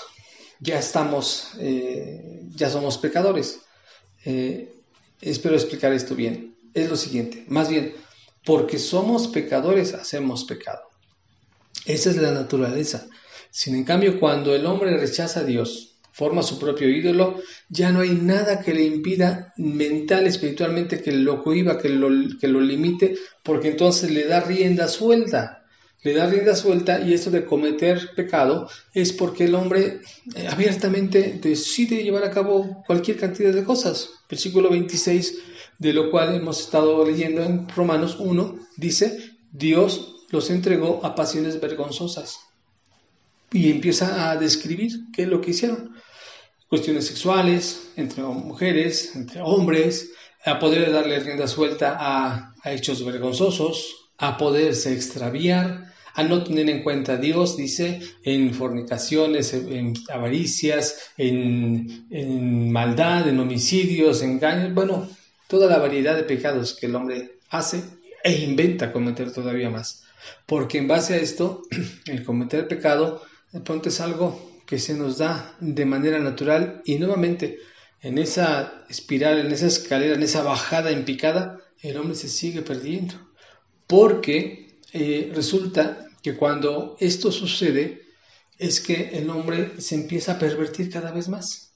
ya 0.60 0.80
estamos, 0.80 1.52
eh, 1.60 2.42
ya 2.56 2.70
somos 2.70 2.98
pecadores. 2.98 3.60
Eh, 4.24 4.74
espero 5.22 5.56
explicar 5.56 5.92
esto 5.92 6.16
bien. 6.16 6.56
Es 6.74 6.90
lo 6.90 6.96
siguiente, 6.96 7.44
más 7.50 7.70
bien, 7.70 7.94
porque 8.46 8.80
somos 8.80 9.28
pecadores 9.28 9.94
hacemos 9.94 10.46
pecado. 10.46 10.82
Esa 11.86 12.10
es 12.10 12.18
la 12.18 12.32
naturaleza. 12.32 13.08
Sin 13.52 13.76
en 13.76 13.84
cambio, 13.84 14.20
cuando 14.20 14.56
el 14.56 14.66
hombre 14.66 14.98
rechaza 14.98 15.42
a 15.42 15.44
Dios, 15.44 15.93
forma 16.14 16.44
su 16.44 16.60
propio 16.60 16.88
ídolo, 16.88 17.42
ya 17.70 17.92
no 17.92 18.02
hay 18.02 18.12
nada 18.12 18.62
que 18.62 18.74
le 18.74 18.84
impida 18.84 19.52
mental, 19.58 20.28
espiritualmente, 20.28 21.02
que 21.02 21.12
lo 21.12 21.44
cohiba, 21.44 21.80
que 21.80 21.90
lo, 21.90 22.08
que 22.40 22.48
lo 22.48 22.62
limite, 22.62 23.16
porque 23.44 23.70
entonces 23.70 24.12
le 24.12 24.26
da 24.26 24.40
rienda 24.40 24.88
suelta. 24.88 25.66
Le 26.04 26.14
da 26.14 26.28
rienda 26.28 26.56
suelta 26.56 27.00
y 27.00 27.14
esto 27.14 27.32
de 27.32 27.46
cometer 27.46 28.12
pecado 28.16 28.70
es 28.94 29.12
porque 29.12 29.46
el 29.46 29.56
hombre 29.56 30.02
eh, 30.36 30.48
abiertamente 30.48 31.40
decide 31.42 32.04
llevar 32.04 32.26
a 32.26 32.32
cabo 32.32 32.84
cualquier 32.86 33.18
cantidad 33.18 33.54
de 33.54 33.64
cosas. 33.64 34.10
Versículo 34.30 34.70
26, 34.70 35.40
de 35.80 35.94
lo 35.94 36.12
cual 36.12 36.36
hemos 36.36 36.60
estado 36.60 37.04
leyendo 37.06 37.42
en 37.42 37.68
Romanos 37.70 38.18
1, 38.20 38.60
dice, 38.78 39.18
Dios 39.52 40.26
los 40.30 40.50
entregó 40.52 41.04
a 41.04 41.16
pasiones 41.16 41.60
vergonzosas 41.60 42.53
y 43.54 43.70
empieza 43.70 44.32
a 44.32 44.38
describir 44.38 44.92
qué 45.14 45.24
es 45.24 45.28
lo 45.28 45.40
que 45.40 45.52
hicieron. 45.52 45.94
Cuestiones 46.68 47.06
sexuales, 47.06 47.92
entre 47.96 48.24
mujeres, 48.24 49.16
entre 49.16 49.42
hombres, 49.42 50.12
a 50.44 50.60
poder 50.60 50.92
darle 50.92 51.20
rienda 51.20 51.48
suelta 51.48 51.96
a, 52.00 52.54
hechos 52.66 53.06
vergonzosos, 53.06 54.10
a 54.18 54.38
poderse 54.38 54.94
extraviar, 54.94 55.94
a 56.16 56.24
no 56.24 56.44
tener 56.44 56.70
en 56.70 56.84
cuenta 56.84 57.14
a 57.14 57.18
Dios, 57.18 57.58
dice, 57.58 58.02
en 58.24 58.54
fornicaciones, 58.54 59.54
en 59.54 59.94
avaricias, 60.12 61.12
en, 61.18 62.08
en 62.10 62.72
maldad, 62.72 63.28
en 63.28 63.40
homicidios, 63.40 64.22
engaños, 64.22 64.74
bueno, 64.74 65.08
toda 65.48 65.68
la 65.68 65.78
variedad 65.78 66.16
de 66.16 66.24
pecados 66.24 66.76
que 66.76 66.88
el 66.88 66.96
hombre 66.96 67.40
hace 67.50 67.84
e 68.24 68.32
inventa 68.32 68.92
cometer 68.92 69.32
todavía 69.32 69.70
más. 69.70 70.04
Porque 70.46 70.78
en 70.78 70.88
base 70.88 71.16
a 71.16 71.18
esto, 71.18 71.62
el 72.08 72.24
cometer 72.24 72.68
pecado 72.68 73.22
de 73.54 73.62
pronto 73.62 73.90
es 73.90 74.02
algo 74.02 74.52
que 74.66 74.80
se 74.80 74.96
nos 74.96 75.20
da 75.20 75.56
de 75.60 75.86
manera 75.86 76.20
natural 76.20 76.82
y 76.86 76.98
nuevamente 76.98 77.60
en 78.02 78.18
esa 78.18 78.84
espiral, 78.90 79.40
en 79.40 79.52
esa 79.52 79.68
escalera, 79.68 80.16
en 80.16 80.24
esa 80.24 80.44
bajada 80.44 80.92
en 80.92 81.06
picada, 81.06 81.60
el 81.82 81.98
hombre 81.98 82.16
se 82.16 82.28
sigue 82.28 82.64
perdiendo. 82.64 83.14
Porque 83.88 84.80
eh, 84.92 85.32
resulta 85.34 86.08
que 86.22 86.36
cuando 86.36 86.98
esto 87.00 87.32
sucede 87.32 88.02
es 88.58 88.82
que 88.82 89.12
el 89.14 89.30
hombre 89.30 89.80
se 89.80 89.96
empieza 89.96 90.34
a 90.34 90.40
pervertir 90.40 90.90
cada 90.90 91.12
vez 91.12 91.30
más. 91.30 91.76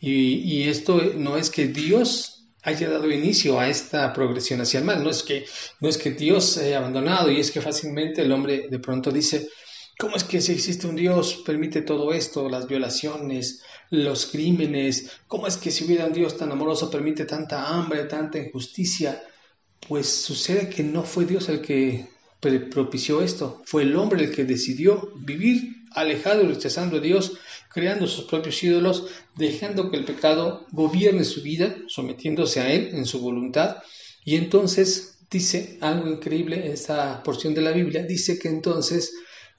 Y, 0.00 0.36
y 0.38 0.68
esto 0.68 1.00
no 1.14 1.36
es 1.36 1.50
que 1.50 1.68
Dios 1.68 2.46
haya 2.62 2.88
dado 2.88 3.10
inicio 3.10 3.60
a 3.60 3.68
esta 3.68 4.12
progresión 4.12 4.60
hacia 4.60 4.80
el 4.80 4.84
mal, 4.84 5.02
no 5.04 5.10
es 5.10 5.22
que, 5.22 5.46
no 5.80 5.88
es 5.88 5.98
que 5.98 6.10
Dios 6.10 6.56
haya 6.58 6.78
abandonado 6.78 7.30
y 7.30 7.40
es 7.40 7.50
que 7.50 7.60
fácilmente 7.60 8.22
el 8.22 8.32
hombre 8.32 8.68
de 8.68 8.78
pronto 8.78 9.10
dice, 9.10 9.48
¿Cómo 9.98 10.14
es 10.14 10.22
que 10.22 10.40
si 10.40 10.52
existe 10.52 10.86
un 10.86 10.94
Dios 10.94 11.42
permite 11.44 11.82
todo 11.82 12.12
esto, 12.12 12.48
las 12.48 12.68
violaciones, 12.68 13.64
los 13.90 14.26
crímenes? 14.26 15.10
¿Cómo 15.26 15.48
es 15.48 15.56
que 15.56 15.72
si 15.72 15.84
hubiera 15.84 16.06
un 16.06 16.12
Dios 16.12 16.36
tan 16.36 16.52
amoroso 16.52 16.88
permite 16.88 17.24
tanta 17.24 17.66
hambre, 17.66 18.04
tanta 18.04 18.38
injusticia? 18.38 19.20
Pues 19.88 20.06
sucede 20.08 20.68
que 20.68 20.84
no 20.84 21.02
fue 21.02 21.26
Dios 21.26 21.48
el 21.48 21.60
que 21.62 22.06
propició 22.70 23.22
esto, 23.22 23.60
fue 23.64 23.82
el 23.82 23.96
hombre 23.96 24.22
el 24.22 24.30
que 24.32 24.44
decidió 24.44 25.12
vivir 25.16 25.78
alejado 25.90 26.44
y 26.44 26.46
rechazando 26.46 26.98
a 26.98 27.00
Dios, 27.00 27.32
creando 27.68 28.06
sus 28.06 28.26
propios 28.26 28.62
ídolos, 28.62 29.08
dejando 29.34 29.90
que 29.90 29.96
el 29.96 30.04
pecado 30.04 30.64
gobierne 30.70 31.24
su 31.24 31.42
vida, 31.42 31.76
sometiéndose 31.88 32.60
a 32.60 32.72
él 32.72 32.90
en 32.92 33.04
su 33.04 33.18
voluntad. 33.20 33.78
Y 34.24 34.36
entonces 34.36 35.18
dice 35.28 35.76
algo 35.80 36.08
increíble 36.08 36.64
en 36.64 36.70
esta 36.70 37.20
porción 37.24 37.52
de 37.52 37.62
la 37.62 37.72
Biblia, 37.72 38.04
dice 38.04 38.38
que 38.38 38.46
entonces 38.46 39.12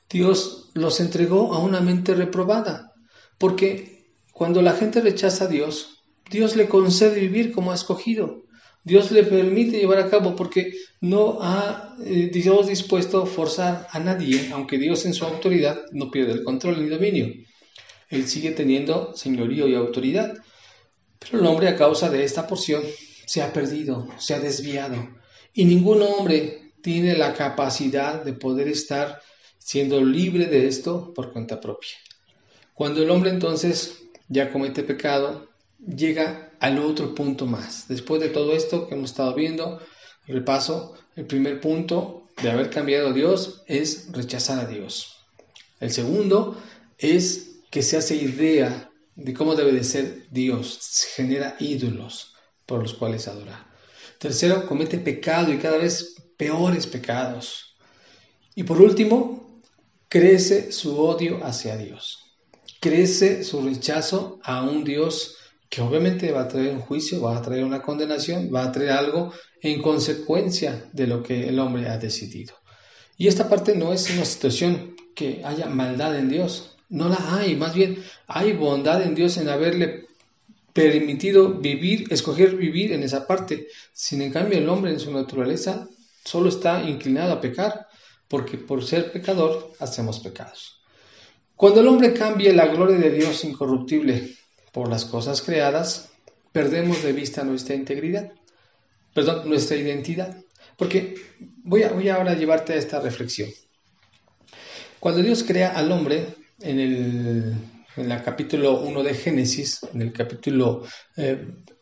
Dios 0.10 0.70
los 0.74 1.00
entregó 1.00 1.54
a 1.54 1.60
una 1.60 1.82
mente 1.82 2.16
reprobada, 2.16 2.94
porque 3.38 4.08
cuando 4.34 4.62
la 4.62 4.74
gente 4.74 5.02
rechaza 5.02 5.46
a 5.46 5.48
Dios, 5.48 6.04
Dios 6.30 6.56
le 6.56 6.68
concede 6.68 7.20
vivir 7.20 7.52
como 7.52 7.72
ha 7.72 7.76
escogido. 7.76 8.44
Dios 8.84 9.12
le 9.12 9.24
permite 9.24 9.78
llevar 9.78 10.00
a 10.00 10.10
cabo 10.10 10.36
porque 10.36 10.74
no 11.02 11.40
ha 11.42 11.96
eh, 12.04 12.30
Dios 12.32 12.68
dispuesto 12.68 13.24
a 13.24 13.26
forzar 13.26 13.88
a 13.92 14.00
nadie, 14.00 14.50
aunque 14.54 14.78
Dios 14.78 15.06
en 15.06 15.14
su 15.14 15.26
autoridad 15.26 15.82
no 15.92 16.10
pierde 16.10 16.32
el 16.32 16.44
control 16.44 16.82
ni 16.82 16.90
dominio. 16.90 17.28
Él 18.10 18.28
sigue 18.28 18.52
teniendo 18.52 19.14
señorío 19.16 19.68
y 19.68 19.76
autoridad. 19.76 20.34
Pero 21.20 21.40
el 21.40 21.46
hombre 21.46 21.68
a 21.68 21.76
causa 21.76 22.10
de 22.10 22.24
esta 22.24 22.48
porción 22.48 22.82
se 23.26 23.42
ha 23.42 23.54
perdido, 23.54 24.08
se 24.18 24.34
ha 24.34 24.40
desviado. 24.40 24.96
Y 25.54 25.66
ningún 25.66 26.02
hombre 26.02 26.72
tiene 26.82 27.18
la 27.18 27.34
capacidad 27.34 28.24
de 28.24 28.34
poder 28.34 28.70
estar 28.70 29.22
siendo 29.60 30.02
libre 30.02 30.48
de 30.48 30.68
esto 30.68 31.14
por 31.14 31.32
cuenta 31.32 31.62
propia. 31.62 31.92
Cuando 32.74 33.04
el 33.04 33.12
hombre 33.12 33.30
entonces 33.30 34.02
ya 34.28 34.52
comete 34.52 34.84
pecado, 34.84 35.48
llega 35.86 36.52
al 36.60 36.80
otro 36.80 37.14
punto 37.14 37.46
más. 37.46 37.88
Después 37.88 38.22
de 38.22 38.30
todo 38.30 38.54
esto 38.54 38.88
que 38.88 38.96
hemos 38.96 39.12
estado 39.12 39.36
viendo, 39.36 39.80
repaso, 40.26 40.96
el 41.16 41.26
primer 41.26 41.60
punto 41.62 42.28
de 42.42 42.50
haber 42.50 42.70
cambiado 42.70 43.10
a 43.10 43.14
Dios 43.14 43.64
es 43.68 44.12
rechazar 44.12 44.60
a 44.60 44.66
Dios. 44.66 45.18
El 45.80 45.92
segundo 45.92 46.58
es 46.98 47.60
que 47.70 47.82
se 47.82 47.98
hace 47.98 48.16
idea 48.16 48.90
de 49.16 49.34
cómo 49.34 49.56
debe 49.56 49.74
de 49.74 49.84
ser 49.84 50.28
Dios, 50.32 50.78
se 50.82 51.08
genera 51.10 51.56
ídolos 51.60 52.34
por 52.66 52.82
los 52.82 52.94
cuales 52.94 53.28
adorar. 53.28 53.68
Tercero, 54.20 54.66
comete 54.66 54.98
pecado 54.98 55.54
y 55.54 55.58
cada 55.58 55.78
vez 55.78 56.16
peores 56.38 56.88
pecados. 56.88 57.76
Y 58.56 58.64
por 58.64 58.82
último, 58.82 59.49
crece 60.10 60.72
su 60.72 61.00
odio 61.00 61.46
hacia 61.46 61.78
Dios, 61.78 62.36
crece 62.82 63.44
su 63.44 63.62
rechazo 63.62 64.40
a 64.44 64.64
un 64.64 64.84
Dios 64.84 65.38
que 65.70 65.82
obviamente 65.82 66.32
va 66.32 66.42
a 66.42 66.48
traer 66.48 66.74
un 66.74 66.82
juicio, 66.82 67.22
va 67.22 67.38
a 67.38 67.42
traer 67.44 67.64
una 67.64 67.84
condenación, 67.84 68.50
va 68.54 68.64
a 68.64 68.72
traer 68.72 68.90
algo 68.90 69.32
en 69.62 69.82
consecuencia 69.82 70.90
de 70.94 71.06
lo 71.06 71.22
que 71.22 71.48
el 71.48 71.60
hombre 71.60 71.88
ha 71.90 72.00
decidido. 72.00 72.56
Y 73.18 73.28
esta 73.28 73.48
parte 73.48 73.76
no 73.76 73.94
es 73.94 74.10
una 74.10 74.26
situación 74.26 74.96
que 75.14 75.42
haya 75.46 75.68
maldad 75.68 76.18
en 76.18 76.30
Dios, 76.30 76.76
no 76.90 77.08
la 77.08 77.36
hay, 77.36 77.56
más 77.56 77.76
bien 77.76 78.04
hay 78.26 78.54
bondad 78.54 79.04
en 79.04 79.14
Dios 79.14 79.38
en 79.38 79.48
haberle 79.48 80.08
permitido 80.74 81.54
vivir, 81.54 82.06
escoger 82.10 82.56
vivir 82.56 82.94
en 82.94 83.04
esa 83.04 83.28
parte. 83.28 83.68
Sin 83.94 84.24
en 84.24 84.32
cambio 84.32 84.58
el 84.58 84.70
hombre 84.70 84.92
en 84.92 85.00
su 85.00 85.12
naturaleza 85.12 85.88
solo 86.26 86.50
está 86.50 86.82
inclinado 86.84 87.34
a 87.34 87.42
pecar, 87.42 87.89
porque 88.30 88.58
por 88.58 88.86
ser 88.86 89.12
pecador 89.12 89.74
hacemos 89.80 90.20
pecados. 90.20 90.82
Cuando 91.56 91.82
el 91.82 91.88
hombre 91.88 92.14
cambia 92.14 92.54
la 92.54 92.68
gloria 92.68 92.98
de 92.98 93.12
Dios 93.12 93.44
incorruptible 93.44 94.38
por 94.72 94.88
las 94.88 95.04
cosas 95.04 95.42
creadas, 95.42 96.10
perdemos 96.54 97.04
de 97.04 97.12
vista 97.12 97.44
nuestra 97.44 97.76
integridad, 97.76 98.32
perdón, 99.14 99.50
nuestra 99.50 99.76
identidad. 99.76 100.38
Porque 100.78 101.16
voy, 101.64 101.84
a, 101.84 101.92
voy 101.92 102.08
ahora 102.08 102.32
a 102.32 102.36
llevarte 102.36 102.74
a 102.74 102.78
esta 102.78 103.02
reflexión. 103.02 103.50
Cuando 105.02 105.22
Dios 105.22 105.44
crea 105.44 105.78
al 105.78 105.92
hombre, 105.92 106.28
en 106.62 106.80
el, 106.80 107.54
en 107.98 108.12
el 108.12 108.24
capítulo 108.24 108.82
1 108.82 109.04
de 109.04 109.14
Génesis, 109.14 109.82
en 109.94 110.02
el 110.02 110.14
capítulo 110.14 110.84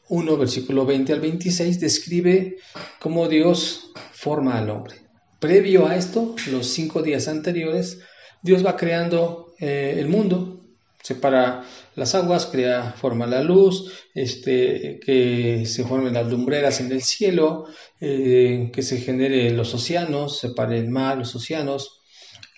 1, 0.09 0.33
eh, 0.33 0.37
versículo 0.37 0.85
20 0.85 1.13
al 1.13 1.19
26, 1.19 1.79
describe 1.79 2.57
cómo 2.99 3.27
Dios 3.27 3.91
forma 4.11 4.57
al 4.57 4.69
hombre. 4.69 5.06
Previo 5.39 5.85
a 5.85 5.95
esto, 5.95 6.35
los 6.51 6.67
cinco 6.67 7.03
días 7.03 7.27
anteriores, 7.27 7.99
Dios 8.41 8.65
va 8.65 8.75
creando 8.75 9.53
eh, 9.59 9.95
el 9.99 10.07
mundo, 10.07 10.65
separa 11.03 11.63
las 11.95 12.15
aguas, 12.15 12.47
crea, 12.47 12.93
forma 12.93 13.27
la 13.27 13.43
luz, 13.43 13.91
este, 14.15 14.99
que 14.99 15.63
se 15.67 15.83
formen 15.83 16.15
las 16.15 16.27
lumbreras 16.27 16.79
en 16.81 16.91
el 16.91 17.03
cielo, 17.03 17.67
eh, 18.01 18.71
que 18.73 18.81
se 18.81 18.99
genere 18.99 19.51
los 19.51 19.75
océanos, 19.75 20.39
separe 20.39 20.79
el 20.79 20.89
mar, 20.89 21.19
los 21.19 21.35
océanos. 21.35 22.01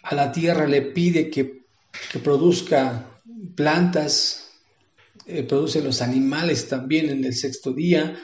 A 0.03 0.15
la 0.15 0.31
tierra 0.31 0.65
le 0.65 0.81
pide 0.81 1.29
que, 1.29 1.59
produzca 2.24 3.21
plantas, 3.55 4.51
eh, 5.25 5.43
produce 5.43 5.81
los 5.81 6.01
animales 6.01 6.69
también 6.69 7.09
en 7.09 7.25
el 7.25 7.33
sexto 7.33 7.74
día, 7.74 8.17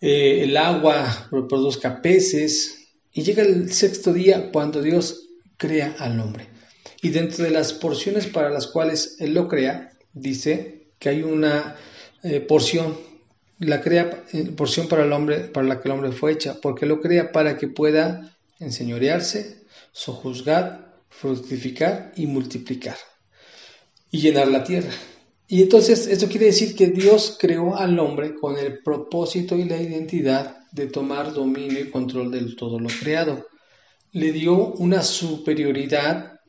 el 0.00 0.56
agua 0.58 1.28
produzca 1.48 2.02
peces, 2.02 2.83
y 3.14 3.22
llega 3.22 3.42
el 3.44 3.72
sexto 3.72 4.12
día 4.12 4.50
cuando 4.52 4.82
Dios 4.82 5.28
crea 5.56 5.94
al 5.98 6.18
hombre. 6.20 6.48
Y 7.00 7.10
dentro 7.10 7.44
de 7.44 7.50
las 7.50 7.72
porciones 7.72 8.26
para 8.26 8.50
las 8.50 8.66
cuales 8.66 9.16
Él 9.20 9.34
lo 9.34 9.48
crea, 9.48 9.92
dice 10.12 10.88
que 10.98 11.08
hay 11.10 11.22
una 11.22 11.76
eh, 12.24 12.40
porción, 12.40 12.98
la 13.60 13.80
crea 13.80 14.24
eh, 14.32 14.50
porción 14.56 14.88
para 14.88 15.04
el 15.04 15.12
hombre, 15.12 15.40
para 15.40 15.66
la 15.66 15.80
que 15.80 15.88
el 15.88 15.94
hombre 15.94 16.12
fue 16.12 16.32
hecha, 16.32 16.58
porque 16.60 16.86
lo 16.86 17.00
crea 17.00 17.30
para 17.30 17.56
que 17.56 17.68
pueda 17.68 18.36
enseñorearse, 18.58 19.62
sojuzgar, 19.92 20.98
fructificar 21.08 22.12
y 22.16 22.26
multiplicar 22.26 22.96
y 24.10 24.20
llenar 24.20 24.48
la 24.48 24.64
tierra. 24.64 24.92
Y 25.54 25.62
entonces 25.62 26.08
esto 26.08 26.26
quiere 26.26 26.46
decir 26.46 26.74
que 26.74 26.88
Dios 26.88 27.36
creó 27.38 27.76
al 27.76 27.96
hombre 28.00 28.34
con 28.34 28.58
el 28.58 28.82
propósito 28.82 29.56
y 29.56 29.62
la 29.62 29.80
identidad 29.80 30.56
de 30.72 30.88
tomar 30.88 31.32
dominio 31.32 31.78
y 31.78 31.90
control 31.90 32.32
de 32.32 32.56
todo 32.56 32.80
lo 32.80 32.88
creado. 32.88 33.46
Le 34.10 34.32
dio 34.32 34.72
una 34.72 35.04
superioridad 35.04 36.40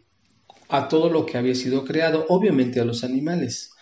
a 0.69 0.87
todo 0.87 1.11
lo 1.11 1.23
que 1.23 1.37
había 1.37 1.53
sido 1.53 1.85
creado, 1.85 2.25
obviamente 2.29 2.79
a 2.79 2.83
los 2.83 3.03
animales. 3.03 3.73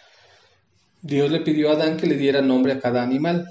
Dios 1.01 1.31
le 1.31 1.39
pidió 1.39 1.69
a 1.69 1.75
Adán 1.75 1.95
que 1.95 2.07
le 2.07 2.17
diera 2.17 2.41
nombre 2.41 2.73
a 2.73 2.81
cada 2.81 3.01
animal. 3.01 3.47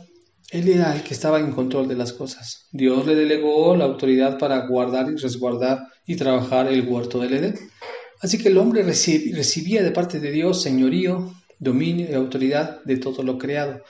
Él 0.50 0.68
era 0.68 0.94
el 0.94 1.02
que 1.02 1.14
estaba 1.14 1.40
en 1.40 1.52
control 1.52 1.88
de 1.88 1.96
las 1.96 2.12
cosas. 2.12 2.68
Dios 2.70 3.06
le 3.06 3.14
delegó 3.14 3.74
la 3.76 3.86
autoridad 3.86 4.38
para 4.38 4.66
guardar 4.66 5.10
y 5.10 5.16
resguardar 5.16 5.86
y 6.06 6.16
trabajar 6.16 6.70
el 6.70 6.86
huerto 6.86 7.18
del 7.18 7.32
Edén. 7.32 7.58
Así 8.20 8.36
que 8.36 8.50
el 8.50 8.58
hombre 8.58 8.82
recibía 8.82 9.82
de 9.82 9.90
parte 9.90 10.20
de 10.20 10.30
Dios 10.30 10.62
señorío, 10.62 11.32
dominio 11.62 12.10
y 12.10 12.14
autoridad 12.14 12.82
de 12.84 12.96
todo 12.96 13.22
lo 13.22 13.38
creado. 13.38 13.82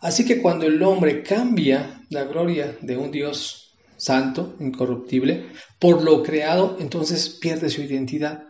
Así 0.00 0.24
que 0.24 0.40
cuando 0.40 0.66
el 0.66 0.80
hombre 0.82 1.22
cambia 1.22 2.00
la 2.10 2.24
gloria 2.24 2.76
de 2.80 2.96
un 2.96 3.10
Dios 3.10 3.74
santo, 3.96 4.54
incorruptible, 4.60 5.46
por 5.80 6.02
lo 6.02 6.22
creado, 6.22 6.76
entonces 6.78 7.28
pierde 7.28 7.68
su 7.68 7.82
identidad, 7.82 8.44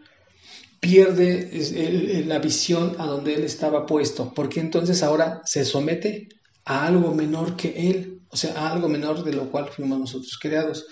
pierde 0.79 2.25
la 2.27 2.39
visión 2.39 2.97
a 2.99 3.07
donde 3.07 3.35
él 3.35 3.45
estaba 3.45 3.87
puesto, 3.87 4.35
porque 4.35 4.61
entonces 4.61 5.03
ahora 5.03 5.41
se 5.45 5.65
somete 5.65 6.29
a 6.67 6.87
algo 6.87 7.15
menor 7.15 7.57
que 7.57 7.91
él, 7.91 8.21
o 8.29 8.37
sea, 8.37 8.53
a 8.59 8.73
algo 8.73 8.89
menor 8.89 9.25
de 9.25 9.33
lo 9.33 9.51
cual 9.51 9.69
fuimos 9.69 9.99
nosotros 9.99 10.39
creados. 10.39 10.87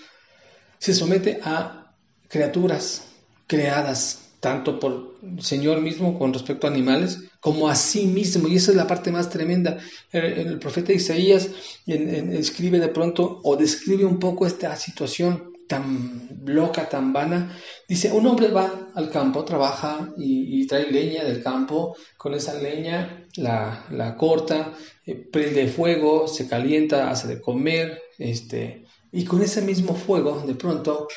Se 0.79 0.93
somete 0.93 1.39
a 1.43 1.93
criaturas 2.27 3.03
creadas 3.45 4.25
tanto 4.39 4.79
por 4.79 5.17
el 5.21 5.41
Señor 5.41 5.81
mismo 5.81 6.17
con 6.17 6.33
respecto 6.33 6.65
a 6.65 6.69
animales, 6.69 7.19
como 7.45 7.69
a 7.69 7.75
sí 7.75 8.07
mismo. 8.07 8.47
Y 8.47 8.55
esa 8.55 8.71
es 8.71 8.77
la 8.77 8.87
parte 8.87 9.11
más 9.11 9.29
tremenda. 9.29 9.77
El, 10.11 10.57
profeta 10.57 10.93
Isaías 10.93 11.51
escribe 11.85 12.79
de 12.79 12.87
pronto 12.87 13.39
o 13.43 13.55
describe 13.55 14.03
un 14.03 14.17
poco 14.17 14.47
esta 14.47 14.75
situación 14.75 15.53
tan 15.67 16.41
loca, 16.43 16.89
tan 16.89 17.13
vana. 17.13 17.55
Dice, 17.87 18.11
un 18.11 18.25
hombre 18.25 18.47
va 18.47 18.89
al 18.95 19.11
campo, 19.11 19.45
trabaja 19.45 20.11
y, 20.17 20.65
trae 20.65 20.91
leña 20.91 21.23
del 21.23 21.43
campo, 21.43 21.95
con 22.17 22.33
esa 22.33 22.55
leña 22.55 23.27
la, 23.35 24.15
corta, 24.17 24.73
eh, 25.05 25.13
prende 25.13 25.67
fuego, 25.67 26.27
se 26.27 26.47
calienta, 26.47 27.11
hace 27.11 27.27
de 27.27 27.39
comer, 27.39 28.01
este, 28.17 28.85
y 29.11 29.23
con 29.23 29.43
ese 29.43 29.61
mismo 29.61 29.93
fuego 29.93 30.43
de 30.47 30.55
pronto 30.55 31.07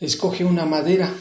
escoge 0.00 0.44
una 0.44 0.66
madera 0.66 1.14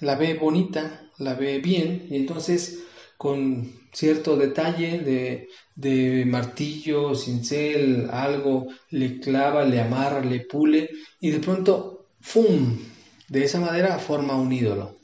la 0.00 0.16
ve 0.16 0.34
bonita, 0.34 1.10
la 1.16 1.32
ve 1.32 1.60
bien, 1.60 2.08
y 2.10 2.16
entonces 2.16 2.80
con 3.16 3.72
cierto 3.92 4.36
detalle 4.36 4.98
de, 4.98 5.48
de 5.74 6.24
martillo, 6.26 7.14
cincel, 7.14 8.08
algo, 8.10 8.66
le 8.90 9.20
clava, 9.20 9.64
le 9.64 9.80
amarra, 9.80 10.20
le 10.20 10.40
pule, 10.40 10.90
y 11.20 11.30
de 11.30 11.38
pronto, 11.38 12.08
¡fum! 12.20 12.78
De 13.28 13.44
esa 13.44 13.60
madera 13.60 13.98
forma 13.98 14.36
un 14.36 14.52
ídolo. 14.52 14.98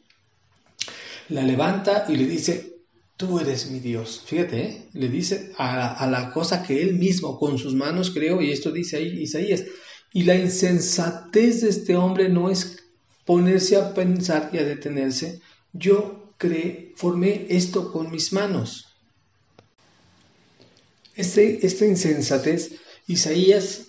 La 1.28 1.42
levanta 1.42 2.04
y 2.08 2.16
le 2.16 2.26
dice, 2.26 2.76
tú 3.16 3.40
eres 3.40 3.70
mi 3.70 3.80
Dios. 3.80 4.22
Fíjate, 4.24 4.62
¿eh? 4.62 4.88
le 4.92 5.08
dice 5.08 5.52
a, 5.56 5.94
a, 5.94 6.06
la 6.06 6.30
cosa 6.30 6.62
que 6.62 6.82
él 6.82 6.94
mismo 6.94 7.38
con 7.38 7.58
sus 7.58 7.74
manos 7.74 8.10
creó, 8.10 8.40
y 8.42 8.52
esto 8.52 8.70
dice 8.70 8.98
ahí 8.98 9.22
Isaías. 9.22 9.64
Y 10.12 10.24
la 10.24 10.34
insensatez 10.34 11.62
de 11.62 11.70
este 11.70 11.96
hombre 11.96 12.28
no 12.28 12.50
es 12.50 12.84
ponerse 13.24 13.76
a 13.76 13.94
pensar 13.94 14.50
y 14.52 14.58
a 14.58 14.64
detenerse, 14.64 15.40
yo 15.72 16.21
creé, 16.42 16.92
formé 16.96 17.46
esto 17.50 17.92
con 17.92 18.10
mis 18.10 18.32
manos. 18.32 18.88
Este, 21.14 21.64
esta 21.64 21.86
insensatez, 21.86 22.80
Isaías, 23.06 23.82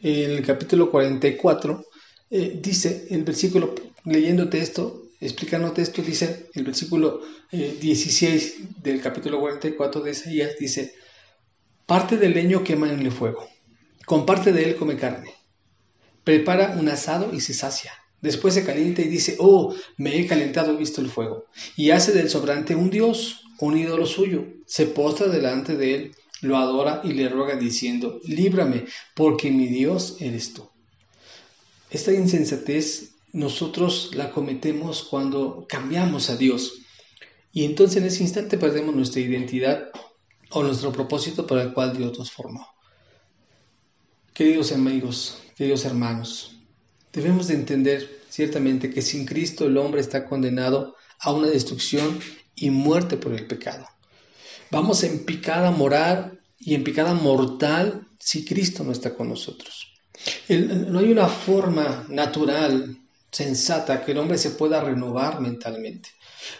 en 0.00 0.30
el 0.30 0.46
capítulo 0.46 0.90
44, 0.90 1.84
eh, 2.30 2.58
dice 2.62 3.06
el 3.10 3.24
versículo, 3.24 3.74
leyéndote 4.04 4.58
esto, 4.58 5.10
explicándote 5.20 5.82
esto, 5.82 6.00
dice 6.00 6.48
el 6.54 6.64
versículo 6.64 7.20
16 7.52 8.54
eh, 8.56 8.68
del 8.82 9.02
capítulo 9.02 9.38
44 9.40 10.00
de 10.00 10.10
Isaías, 10.12 10.52
dice, 10.58 10.94
parte 11.84 12.16
del 12.16 12.32
leño 12.32 12.64
quema 12.64 12.90
en 12.90 13.00
el 13.00 13.12
fuego, 13.12 13.46
con 14.06 14.24
parte 14.24 14.52
de 14.54 14.64
él 14.64 14.76
come 14.76 14.96
carne, 14.96 15.34
prepara 16.24 16.74
un 16.80 16.88
asado 16.88 17.34
y 17.34 17.40
se 17.40 17.52
sacia 17.52 17.92
Después 18.20 18.54
se 18.54 18.64
calienta 18.64 19.02
y 19.02 19.08
dice, 19.08 19.36
oh, 19.38 19.74
me 19.96 20.18
he 20.18 20.26
calentado 20.26 20.76
visto 20.76 21.00
el 21.00 21.08
fuego. 21.08 21.46
Y 21.76 21.90
hace 21.90 22.12
del 22.12 22.28
sobrante 22.28 22.74
un 22.74 22.90
dios, 22.90 23.44
un 23.60 23.76
ídolo 23.78 24.06
suyo. 24.06 24.46
Se 24.66 24.86
postra 24.86 25.28
delante 25.28 25.76
de 25.76 25.94
él, 25.94 26.14
lo 26.40 26.56
adora 26.56 27.00
y 27.04 27.12
le 27.12 27.28
ruega 27.28 27.56
diciendo, 27.56 28.20
líbrame, 28.24 28.86
porque 29.14 29.50
mi 29.50 29.66
Dios 29.66 30.16
eres 30.20 30.52
tú. 30.52 30.68
Esta 31.90 32.12
insensatez 32.12 33.12
nosotros 33.32 34.10
la 34.14 34.30
cometemos 34.30 35.02
cuando 35.04 35.66
cambiamos 35.68 36.28
a 36.30 36.36
Dios. 36.36 36.82
Y 37.52 37.64
entonces 37.64 37.98
en 37.98 38.04
ese 38.04 38.22
instante 38.24 38.58
perdemos 38.58 38.94
nuestra 38.94 39.20
identidad 39.20 39.90
o 40.50 40.62
nuestro 40.62 40.92
propósito 40.92 41.46
para 41.46 41.62
el 41.62 41.72
cual 41.72 41.96
Dios 41.96 42.18
nos 42.18 42.30
formó. 42.30 42.66
Queridos 44.34 44.72
amigos, 44.72 45.42
queridos 45.56 45.84
hermanos, 45.84 46.57
Debemos 47.12 47.48
de 47.48 47.54
entender 47.54 48.20
ciertamente 48.28 48.90
que 48.90 49.02
sin 49.02 49.24
Cristo 49.24 49.66
el 49.66 49.76
hombre 49.76 50.00
está 50.00 50.26
condenado 50.26 50.96
a 51.18 51.32
una 51.32 51.48
destrucción 51.48 52.20
y 52.54 52.70
muerte 52.70 53.16
por 53.16 53.32
el 53.32 53.46
pecado. 53.46 53.86
Vamos 54.70 55.02
en 55.04 55.24
picada 55.24 55.70
moral 55.70 56.40
y 56.58 56.74
en 56.74 56.84
picada 56.84 57.14
mortal 57.14 58.06
si 58.18 58.44
Cristo 58.44 58.84
no 58.84 58.92
está 58.92 59.14
con 59.14 59.28
nosotros. 59.28 59.94
no 60.48 60.98
hay 60.98 61.10
una 61.10 61.28
forma 61.28 62.04
natural, 62.08 62.98
sensata, 63.30 64.04
que 64.04 64.12
el 64.12 64.18
hombre 64.18 64.38
se 64.38 64.50
pueda 64.50 64.80
renovar 64.80 65.40
mentalmente. 65.40 66.10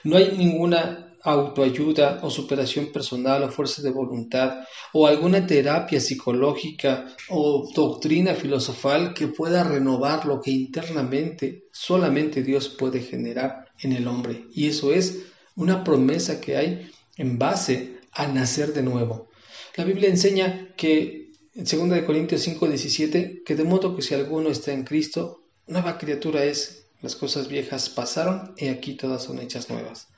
No 0.04 0.16
hay 0.16 0.36
ninguna 0.36 1.07
autoayuda 1.22 2.20
o 2.22 2.30
superación 2.30 2.92
personal 2.92 3.42
o 3.42 3.50
fuerza 3.50 3.82
de 3.82 3.90
voluntad 3.90 4.64
o 4.92 5.06
alguna 5.06 5.46
terapia 5.46 6.00
psicológica 6.00 7.06
o 7.28 7.68
doctrina 7.74 8.34
filosofal 8.34 9.14
que 9.14 9.28
pueda 9.28 9.64
renovar 9.64 10.26
lo 10.26 10.40
que 10.40 10.50
internamente 10.50 11.64
solamente 11.72 12.42
Dios 12.42 12.68
puede 12.68 13.00
generar 13.00 13.66
en 13.80 13.92
el 13.92 14.06
hombre. 14.06 14.44
Y 14.54 14.68
eso 14.68 14.92
es 14.92 15.26
una 15.56 15.82
promesa 15.84 16.40
que 16.40 16.56
hay 16.56 16.90
en 17.16 17.38
base 17.38 17.98
a 18.12 18.26
nacer 18.28 18.72
de 18.72 18.82
nuevo. 18.82 19.28
La 19.76 19.84
Biblia 19.84 20.08
enseña 20.08 20.74
que 20.76 21.32
en 21.54 21.64
2 21.64 22.02
Corintios 22.04 22.46
5:17 22.46 23.42
que 23.44 23.54
de 23.56 23.64
modo 23.64 23.94
que 23.94 24.02
si 24.02 24.14
alguno 24.14 24.50
está 24.50 24.72
en 24.72 24.84
Cristo, 24.84 25.42
nueva 25.66 25.98
criatura 25.98 26.44
es, 26.44 26.86
las 27.00 27.14
cosas 27.14 27.48
viejas 27.48 27.88
pasaron 27.88 28.54
y 28.56 28.68
aquí 28.68 28.94
todas 28.94 29.22
son 29.22 29.38
hechas 29.38 29.70
nuevas. 29.70 30.08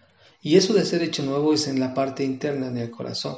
Y 0.42 0.56
eso 0.56 0.72
de 0.72 0.84
ser 0.84 1.02
hecho 1.02 1.22
nuevo 1.22 1.52
es 1.52 1.68
en 1.68 1.80
la 1.80 1.92
parte 1.92 2.24
interna, 2.24 2.68
en 2.68 2.78
el 2.78 2.90
corazón. 2.90 3.36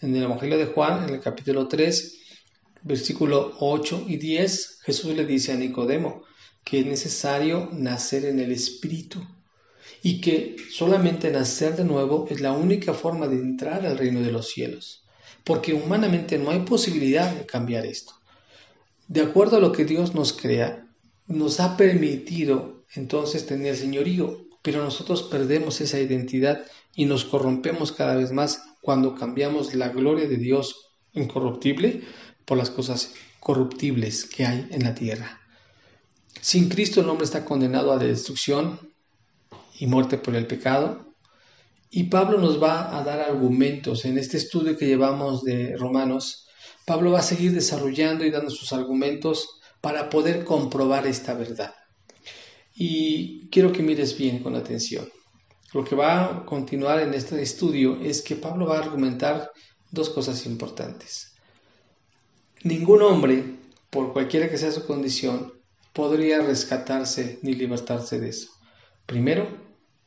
En 0.00 0.14
el 0.14 0.24
Evangelio 0.24 0.58
de 0.58 0.66
Juan, 0.66 1.08
en 1.08 1.14
el 1.14 1.20
capítulo 1.20 1.66
3, 1.68 2.18
versículo 2.82 3.56
8 3.58 4.04
y 4.06 4.16
10, 4.16 4.80
Jesús 4.82 5.14
le 5.16 5.24
dice 5.24 5.52
a 5.52 5.56
Nicodemo 5.56 6.24
que 6.62 6.80
es 6.80 6.86
necesario 6.86 7.68
nacer 7.72 8.24
en 8.24 8.40
el 8.40 8.50
Espíritu 8.52 9.24
y 10.02 10.20
que 10.20 10.56
solamente 10.70 11.30
nacer 11.30 11.76
de 11.76 11.84
nuevo 11.84 12.26
es 12.28 12.40
la 12.40 12.52
única 12.52 12.92
forma 12.92 13.28
de 13.28 13.36
entrar 13.36 13.86
al 13.86 13.96
reino 13.96 14.20
de 14.20 14.32
los 14.32 14.48
cielos, 14.48 15.04
porque 15.44 15.74
humanamente 15.74 16.38
no 16.38 16.50
hay 16.50 16.60
posibilidad 16.60 17.32
de 17.32 17.46
cambiar 17.46 17.86
esto. 17.86 18.14
De 19.08 19.22
acuerdo 19.22 19.56
a 19.56 19.60
lo 19.60 19.72
que 19.72 19.84
Dios 19.84 20.14
nos 20.14 20.32
crea, 20.32 20.88
nos 21.28 21.60
ha 21.60 21.76
permitido 21.76 22.84
entonces 22.94 23.46
tener 23.46 23.76
señorío, 23.76 24.45
pero 24.66 24.82
nosotros 24.82 25.22
perdemos 25.22 25.80
esa 25.80 26.00
identidad 26.00 26.66
y 26.92 27.04
nos 27.04 27.24
corrompemos 27.24 27.92
cada 27.92 28.16
vez 28.16 28.32
más 28.32 28.64
cuando 28.80 29.14
cambiamos 29.14 29.72
la 29.76 29.90
gloria 29.90 30.26
de 30.26 30.38
Dios 30.38 30.90
incorruptible 31.12 32.02
por 32.44 32.58
las 32.58 32.70
cosas 32.70 33.14
corruptibles 33.38 34.24
que 34.24 34.44
hay 34.44 34.66
en 34.72 34.82
la 34.82 34.92
tierra. 34.92 35.40
Sin 36.40 36.68
Cristo 36.68 37.00
el 37.00 37.08
hombre 37.08 37.26
está 37.26 37.44
condenado 37.44 37.92
a 37.92 37.96
la 37.96 38.06
destrucción 38.06 38.92
y 39.78 39.86
muerte 39.86 40.18
por 40.18 40.34
el 40.34 40.48
pecado. 40.48 41.14
Y 41.88 42.04
Pablo 42.10 42.36
nos 42.40 42.60
va 42.60 42.98
a 42.98 43.04
dar 43.04 43.20
argumentos 43.20 44.04
en 44.04 44.18
este 44.18 44.36
estudio 44.36 44.76
que 44.76 44.88
llevamos 44.88 45.44
de 45.44 45.76
Romanos. 45.76 46.48
Pablo 46.84 47.12
va 47.12 47.20
a 47.20 47.22
seguir 47.22 47.52
desarrollando 47.52 48.24
y 48.24 48.32
dando 48.32 48.50
sus 48.50 48.72
argumentos 48.72 49.60
para 49.80 50.10
poder 50.10 50.44
comprobar 50.44 51.06
esta 51.06 51.34
verdad. 51.34 51.72
Y 52.78 53.48
quiero 53.48 53.72
que 53.72 53.82
mires 53.82 54.16
bien 54.16 54.42
con 54.42 54.54
atención. 54.54 55.08
Lo 55.72 55.82
que 55.82 55.96
va 55.96 56.24
a 56.24 56.44
continuar 56.44 57.00
en 57.00 57.14
este 57.14 57.40
estudio 57.40 57.98
es 58.02 58.22
que 58.22 58.36
Pablo 58.36 58.66
va 58.66 58.76
a 58.76 58.82
argumentar 58.82 59.50
dos 59.90 60.10
cosas 60.10 60.44
importantes. 60.44 61.34
Ningún 62.62 63.00
hombre, 63.02 63.56
por 63.88 64.12
cualquiera 64.12 64.50
que 64.50 64.58
sea 64.58 64.70
su 64.70 64.86
condición, 64.86 65.54
podría 65.92 66.42
rescatarse 66.42 67.38
ni 67.42 67.54
libertarse 67.54 68.20
de 68.20 68.28
eso. 68.28 68.50
Primero, 69.06 69.48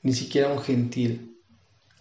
ni 0.03 0.13
siquiera 0.13 0.49
un 0.49 0.59
gentil, 0.59 1.37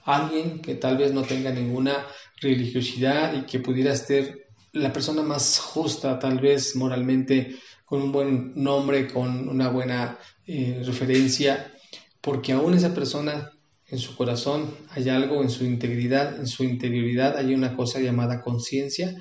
alguien 0.05 0.61
que 0.61 0.75
tal 0.75 0.99
vez 0.99 1.13
no 1.13 1.23
tenga 1.23 1.51
ninguna 1.51 2.07
religiosidad 2.41 3.35
y 3.35 3.47
que 3.47 3.61
pudiera 3.61 3.97
ser 3.97 4.49
la 4.73 4.93
persona 4.93 5.23
más 5.23 5.59
justa, 5.59 6.19
tal 6.19 6.39
vez 6.39 6.77
moralmente, 6.77 7.57
con 7.89 8.03
un 8.03 8.13
buen 8.13 8.53
nombre, 8.55 9.09
con 9.09 9.49
una 9.49 9.71
buena 9.71 10.19
eh, 10.47 10.83
referencia, 10.85 11.73
porque 12.21 12.53
aún 12.53 12.75
esa 12.75 12.95
persona 12.95 13.51
en 13.87 13.99
su 13.99 14.15
corazón 14.15 14.75
hay 14.91 15.09
algo, 15.09 15.43
en 15.43 15.49
su 15.49 15.65
integridad, 15.65 16.39
en 16.39 16.47
su 16.47 16.65
interioridad 16.65 17.39
hay 17.39 17.55
una 17.55 17.75
cosa 17.75 18.01
llamada 18.01 18.43
conciencia. 18.43 19.17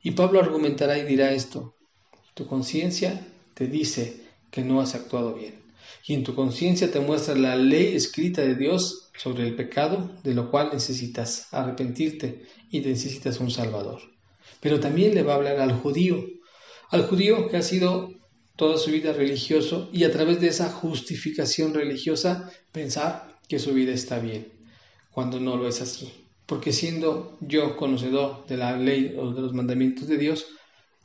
Y 0.00 0.12
Pablo 0.12 0.38
argumentará 0.38 0.98
y 0.98 1.04
dirá 1.04 1.32
esto, 1.32 1.74
tu 2.34 2.46
conciencia 2.46 3.26
te 3.54 3.66
dice 3.66 4.22
que 4.52 4.62
no 4.62 4.80
has 4.80 4.94
actuado 4.94 5.34
bien. 5.34 5.60
Y 6.06 6.14
en 6.14 6.22
tu 6.22 6.36
conciencia 6.36 6.92
te 6.92 7.00
muestra 7.00 7.34
la 7.34 7.56
ley 7.56 7.94
escrita 7.94 8.42
de 8.42 8.54
Dios 8.54 9.10
sobre 9.16 9.48
el 9.48 9.56
pecado, 9.56 10.12
de 10.22 10.34
lo 10.34 10.50
cual 10.50 10.70
necesitas 10.72 11.52
arrepentirte 11.52 12.44
y 12.70 12.80
necesitas 12.80 13.40
un 13.40 13.50
Salvador. 13.50 14.00
Pero 14.60 14.78
también 14.78 15.14
le 15.14 15.24
va 15.24 15.32
a 15.32 15.36
hablar 15.36 15.60
al 15.60 15.72
judío, 15.72 16.24
al 16.92 17.06
judío 17.06 17.48
que 17.48 17.56
ha 17.56 17.62
sido 17.62 18.12
toda 18.54 18.76
su 18.76 18.90
vida 18.90 19.14
religioso 19.14 19.88
y 19.92 20.04
a 20.04 20.12
través 20.12 20.40
de 20.40 20.48
esa 20.48 20.70
justificación 20.70 21.72
religiosa 21.72 22.52
pensar 22.70 23.38
que 23.48 23.58
su 23.58 23.72
vida 23.72 23.92
está 23.92 24.18
bien, 24.18 24.52
cuando 25.10 25.40
no 25.40 25.56
lo 25.56 25.66
es 25.66 25.80
así. 25.80 26.12
Porque 26.44 26.72
siendo 26.72 27.38
yo 27.40 27.76
conocedor 27.76 28.46
de 28.46 28.58
la 28.58 28.76
ley 28.76 29.16
o 29.18 29.32
de 29.32 29.40
los 29.40 29.54
mandamientos 29.54 30.06
de 30.06 30.18
Dios, 30.18 30.46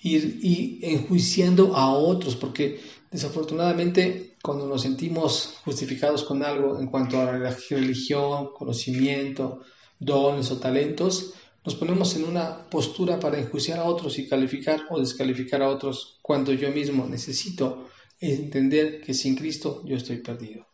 ir 0.02 0.40
y 0.44 0.80
enjuiciando 0.84 1.74
a 1.78 1.90
otros, 1.94 2.36
porque 2.36 2.82
desafortunadamente 3.10 4.36
cuando 4.44 4.68
nos 4.68 4.82
sentimos 4.82 5.56
justificados 5.64 6.24
con 6.26 6.44
algo 6.44 6.80
en 6.80 6.88
cuanto 6.88 7.18
a 7.18 7.32
religión, 7.32 8.50
conocimiento, 8.54 9.62
dones 10.00 10.52
o 10.52 10.58
talentos, 10.58 11.34
nos 11.68 11.76
ponemos 11.76 12.16
en 12.16 12.24
una 12.24 12.70
postura 12.70 13.20
para 13.20 13.38
enjuiciar 13.38 13.80
a 13.80 13.84
otros 13.84 14.18
y 14.20 14.30
calificar 14.30 14.86
o 14.90 15.02
descalificar 15.02 15.62
a 15.62 15.68
otros 15.68 16.18
cuando 16.22 16.54
yo 16.54 16.72
mismo 16.72 17.06
necesito 17.06 17.90
entender 18.22 19.02
que 19.02 19.14
sin 19.14 19.36
Cristo 19.36 19.84
yo 19.86 19.98
estoy 19.98 20.20
perdido. 20.20 20.66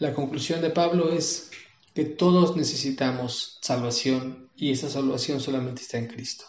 La 0.00 0.12
conclusión 0.12 0.60
de 0.62 0.70
Pablo 0.70 1.12
es 1.12 1.52
que 1.94 2.04
todos 2.04 2.56
necesitamos 2.56 3.60
salvación 3.62 4.50
y 4.56 4.72
esa 4.72 4.90
salvación 4.90 5.38
solamente 5.38 5.82
está 5.82 5.98
en 5.98 6.08
Cristo. 6.08 6.44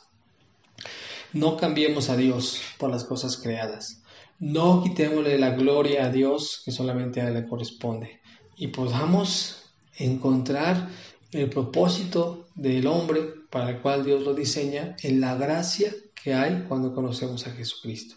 No 1.32 1.56
cambiemos 1.56 2.10
a 2.10 2.18
Dios 2.18 2.60
por 2.80 2.90
las 2.90 3.04
cosas 3.04 3.38
creadas. 3.38 4.02
No 4.40 4.82
quitémosle 4.82 5.38
la 5.38 5.52
gloria 5.52 6.06
a 6.06 6.12
Dios 6.12 6.64
que 6.66 6.72
solamente 6.72 7.22
a 7.22 7.28
Él 7.28 7.36
le 7.36 7.48
corresponde 7.48 8.22
y 8.58 8.70
podamos 8.70 9.72
encontrar 9.98 10.90
el 11.32 11.50
propósito 11.50 12.48
del 12.56 12.88
hombre 12.88 13.34
para 13.50 13.72
el 13.72 13.80
cual 13.80 14.04
Dios 14.06 14.24
lo 14.24 14.34
diseña 14.34 14.96
en 15.02 15.22
la 15.22 15.36
gracia 15.36 15.94
que 16.22 16.34
hay 16.34 16.66
cuando 16.68 16.94
conocemos 16.94 17.46
a 17.48 17.52
Jesucristo. 17.52 18.16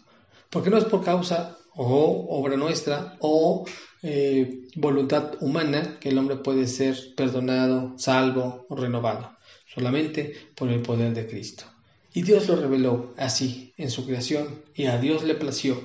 Porque 0.49 0.69
no 0.69 0.77
es 0.77 0.85
por 0.85 1.03
causa 1.03 1.57
o 1.75 2.27
obra 2.29 2.57
nuestra 2.57 3.17
o 3.19 3.65
eh, 4.01 4.67
voluntad 4.75 5.33
humana 5.41 5.99
que 5.99 6.09
el 6.09 6.17
hombre 6.17 6.37
puede 6.37 6.67
ser 6.67 6.97
perdonado, 7.15 7.93
salvo 7.97 8.65
o 8.69 8.75
renovado, 8.75 9.37
solamente 9.65 10.33
por 10.55 10.69
el 10.69 10.81
poder 10.81 11.13
de 11.13 11.27
Cristo. 11.27 11.65
Y 12.13 12.23
Dios 12.23 12.47
lo 12.47 12.55
reveló 12.55 13.13
así 13.17 13.73
en 13.77 13.91
su 13.91 14.05
creación 14.05 14.63
y 14.73 14.85
a 14.85 14.97
Dios 14.97 15.23
le 15.23 15.35
plació, 15.35 15.79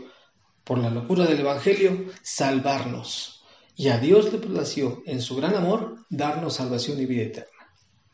por 0.65 0.79
la 0.79 0.89
locura 0.89 1.27
del 1.27 1.41
Evangelio, 1.41 2.07
salvarnos 2.23 3.34
y 3.77 3.89
a 3.89 3.99
Dios 3.99 4.33
le 4.33 4.39
plació, 4.39 5.03
en 5.07 5.21
su 5.21 5.37
gran 5.37 5.55
amor, 5.55 5.99
darnos 6.09 6.55
salvación 6.55 7.01
y 7.01 7.07
vida 7.07 7.23
eterna. 7.23 7.51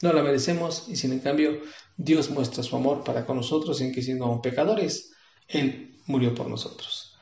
No 0.03 0.13
la 0.13 0.23
merecemos 0.23 0.87
y 0.89 0.97
sin 0.97 1.13
en 1.13 1.21
cambio 1.21 1.61
Dios 1.97 2.31
muestra 2.31 2.63
su 2.63 2.75
amor 2.75 3.05
para 3.05 3.27
con 3.27 3.37
nosotros 3.37 3.81
en 3.83 3.93
que 3.93 4.03
siendo 4.03 4.25
aún 4.25 4.41
pecadores, 4.41 5.13
Él 5.47 5.99
murió 6.07 6.35
por 6.35 6.49
nosotros. 6.49 7.19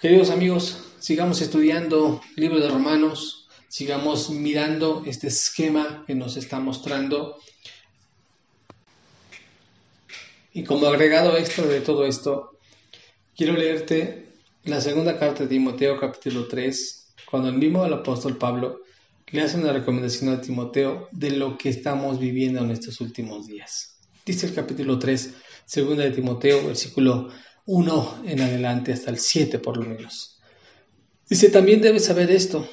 Queridos 0.00 0.30
amigos, 0.30 0.84
sigamos 1.00 1.40
estudiando 1.40 2.20
el 2.36 2.42
libro 2.42 2.60
de 2.60 2.68
Romanos, 2.68 3.48
sigamos 3.68 4.30
mirando 4.30 5.02
este 5.06 5.26
esquema 5.26 6.04
que 6.06 6.14
nos 6.14 6.36
está 6.36 6.60
mostrando. 6.60 7.40
Y 10.52 10.62
como 10.62 10.86
agregado 10.86 11.36
extra 11.36 11.66
de 11.66 11.80
todo 11.80 12.06
esto, 12.06 12.58
quiero 13.36 13.54
leerte 13.54 14.28
la 14.64 14.80
segunda 14.80 15.18
carta 15.18 15.42
de 15.42 15.48
Timoteo 15.48 15.98
capítulo 15.98 16.46
3, 16.46 17.05
cuando 17.30 17.48
el 17.48 17.56
mismo 17.56 17.84
el 17.84 17.92
apóstol 17.92 18.36
Pablo 18.36 18.80
le 19.28 19.42
hace 19.42 19.58
una 19.58 19.72
recomendación 19.72 20.32
a 20.32 20.40
Timoteo 20.40 21.08
de 21.10 21.30
lo 21.30 21.58
que 21.58 21.68
estamos 21.68 22.18
viviendo 22.18 22.60
en 22.62 22.70
estos 22.70 23.00
últimos 23.00 23.46
días. 23.46 23.98
Dice 24.24 24.46
el 24.46 24.54
capítulo 24.54 24.98
3, 24.98 25.34
segunda 25.64 26.04
de 26.04 26.12
Timoteo, 26.12 26.66
versículo 26.66 27.30
1 27.66 28.22
en 28.26 28.40
adelante 28.40 28.92
hasta 28.92 29.10
el 29.10 29.18
7 29.18 29.58
por 29.58 29.76
lo 29.76 29.84
menos. 29.84 30.40
Dice, 31.28 31.50
también 31.50 31.80
debes 31.80 32.04
saber 32.04 32.30
esto, 32.30 32.68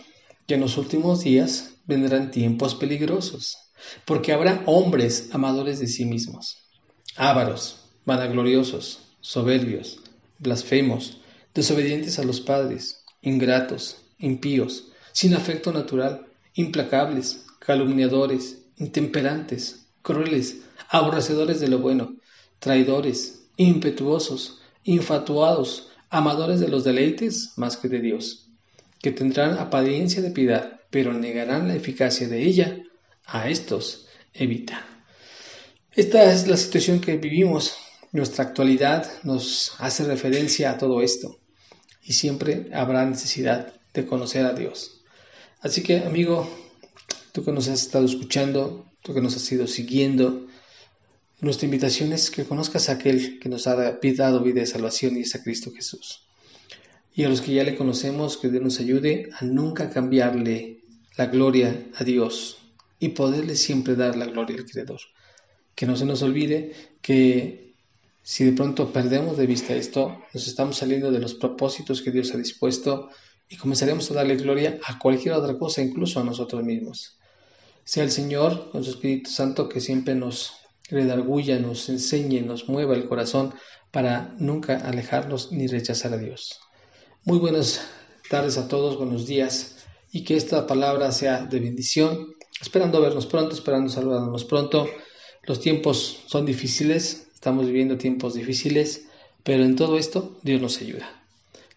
que 0.45 0.53
en 0.53 0.61
los 0.61 0.77
últimos 0.77 1.23
días 1.23 1.71
vendrán 1.85 2.29
tiempos 2.29 2.75
peligrosos, 2.75 3.57
porque 4.05 4.31
habrá 4.31 4.61
hombres 4.67 5.29
amadores 5.31 5.79
de 5.79 5.87
sí 5.87 6.05
mismos, 6.05 6.69
ávaros, 7.15 7.79
vanagloriosos, 8.05 8.99
soberbios, 9.21 10.01
blasfemos, 10.37 11.21
desobedientes 11.55 12.19
a 12.19 12.23
los 12.23 12.41
padres, 12.41 13.03
ingratos, 13.23 14.02
impíos, 14.17 14.91
sin 15.11 15.35
afecto 15.35 15.71
natural, 15.71 16.27
implacables, 16.53 17.45
calumniadores, 17.59 18.65
intemperantes, 18.77 19.87
crueles, 20.01 20.61
aborrecedores 20.89 21.59
de 21.59 21.67
lo 21.67 21.79
bueno, 21.79 22.15
traidores, 22.59 23.47
impetuosos, 23.57 24.59
infatuados, 24.83 25.89
amadores 26.09 26.59
de 26.59 26.67
los 26.67 26.83
deleites 26.83 27.53
más 27.57 27.77
que 27.77 27.89
de 27.89 28.01
Dios, 28.01 28.49
que 29.01 29.11
tendrán 29.11 29.57
apariencia 29.57 30.21
de 30.21 30.31
piedad, 30.31 30.81
pero 30.89 31.13
negarán 31.13 31.67
la 31.67 31.75
eficacia 31.75 32.27
de 32.27 32.43
ella, 32.43 32.77
a 33.25 33.49
estos 33.49 34.07
evita. 34.33 34.85
Esta 35.91 36.31
es 36.31 36.47
la 36.47 36.57
situación 36.57 36.99
que 36.99 37.17
vivimos. 37.17 37.75
Nuestra 38.11 38.43
actualidad 38.43 39.09
nos 39.23 39.73
hace 39.79 40.03
referencia 40.03 40.71
a 40.71 40.77
todo 40.77 41.01
esto 41.01 41.39
y 42.03 42.13
siempre 42.13 42.69
habrá 42.73 43.05
necesidad 43.05 43.73
de 43.93 44.05
conocer 44.05 44.45
a 44.45 44.53
Dios. 44.53 45.01
Así 45.61 45.83
que, 45.83 45.99
amigo, 45.99 46.49
tú 47.31 47.43
que 47.43 47.51
nos 47.51 47.67
has 47.67 47.81
estado 47.81 48.05
escuchando, 48.05 48.85
tú 49.01 49.13
que 49.13 49.21
nos 49.21 49.35
has 49.35 49.51
ido 49.51 49.67
siguiendo, 49.67 50.47
nuestra 51.39 51.65
invitación 51.65 52.13
es 52.13 52.31
que 52.31 52.45
conozcas 52.45 52.89
a 52.89 52.93
aquel 52.93 53.39
que 53.39 53.49
nos 53.49 53.67
ha 53.67 53.75
dado 53.75 54.41
vida 54.41 54.61
de 54.61 54.65
salvación 54.65 55.17
y 55.17 55.21
es 55.21 55.35
a 55.35 55.43
Cristo 55.43 55.71
Jesús. 55.71 56.23
Y 57.15 57.23
a 57.23 57.29
los 57.29 57.41
que 57.41 57.53
ya 57.53 57.63
le 57.63 57.75
conocemos, 57.75 58.37
que 58.37 58.49
Dios 58.49 58.63
nos 58.63 58.79
ayude 58.79 59.29
a 59.37 59.45
nunca 59.45 59.89
cambiarle 59.89 60.81
la 61.17 61.27
gloria 61.27 61.85
a 61.95 62.03
Dios 62.03 62.57
y 62.99 63.09
poderle 63.09 63.55
siempre 63.55 63.95
dar 63.95 64.15
la 64.15 64.25
gloria 64.25 64.57
al 64.57 64.65
Creador. 64.65 65.01
Que 65.75 65.85
no 65.85 65.95
se 65.95 66.05
nos 66.05 66.21
olvide 66.23 66.73
que 67.01 67.73
si 68.23 68.45
de 68.45 68.53
pronto 68.53 68.93
perdemos 68.93 69.37
de 69.37 69.45
vista 69.45 69.75
esto, 69.75 70.17
nos 70.33 70.47
estamos 70.47 70.77
saliendo 70.77 71.11
de 71.11 71.19
los 71.19 71.33
propósitos 71.33 72.01
que 72.01 72.11
Dios 72.11 72.33
ha 72.33 72.37
dispuesto 72.37 73.09
y 73.49 73.57
comenzaremos 73.57 74.09
a 74.09 74.15
darle 74.15 74.35
gloria 74.35 74.79
a 74.85 74.97
cualquier 74.99 75.35
otra 75.35 75.57
cosa, 75.57 75.81
incluso 75.81 76.19
a 76.19 76.23
nosotros 76.23 76.63
mismos. 76.63 77.17
Sea 77.83 78.03
el 78.03 78.11
Señor 78.11 78.69
con 78.71 78.83
su 78.83 78.91
Espíritu 78.91 79.29
Santo 79.29 79.69
que 79.69 79.81
siempre 79.81 80.15
nos 80.15 80.53
redarguya, 80.89 81.59
nos 81.59 81.89
enseñe, 81.89 82.41
nos 82.41 82.69
mueva 82.69 82.95
el 82.95 83.07
corazón 83.07 83.53
para 83.91 84.33
nunca 84.39 84.77
alejarnos 84.77 85.51
ni 85.51 85.67
rechazar 85.67 86.13
a 86.13 86.17
Dios. 86.17 86.59
Muy 87.25 87.39
buenas 87.39 87.85
tardes 88.29 88.57
a 88.57 88.67
todos, 88.67 88.97
buenos 88.97 89.27
días 89.27 89.85
y 90.11 90.23
que 90.23 90.35
esta 90.35 90.65
palabra 90.67 91.11
sea 91.11 91.45
de 91.45 91.59
bendición. 91.59 92.35
Esperando 92.61 93.01
vernos 93.01 93.25
pronto, 93.25 93.53
esperando 93.53 93.89
saludarnos 93.89 94.45
pronto. 94.45 94.87
Los 95.43 95.59
tiempos 95.59 96.23
son 96.27 96.45
difíciles, 96.45 97.27
estamos 97.33 97.65
viviendo 97.65 97.97
tiempos 97.97 98.33
difíciles, 98.35 99.07
pero 99.43 99.63
en 99.63 99.75
todo 99.75 99.97
esto 99.97 100.39
Dios 100.43 100.61
nos 100.61 100.79
ayuda. 100.79 101.09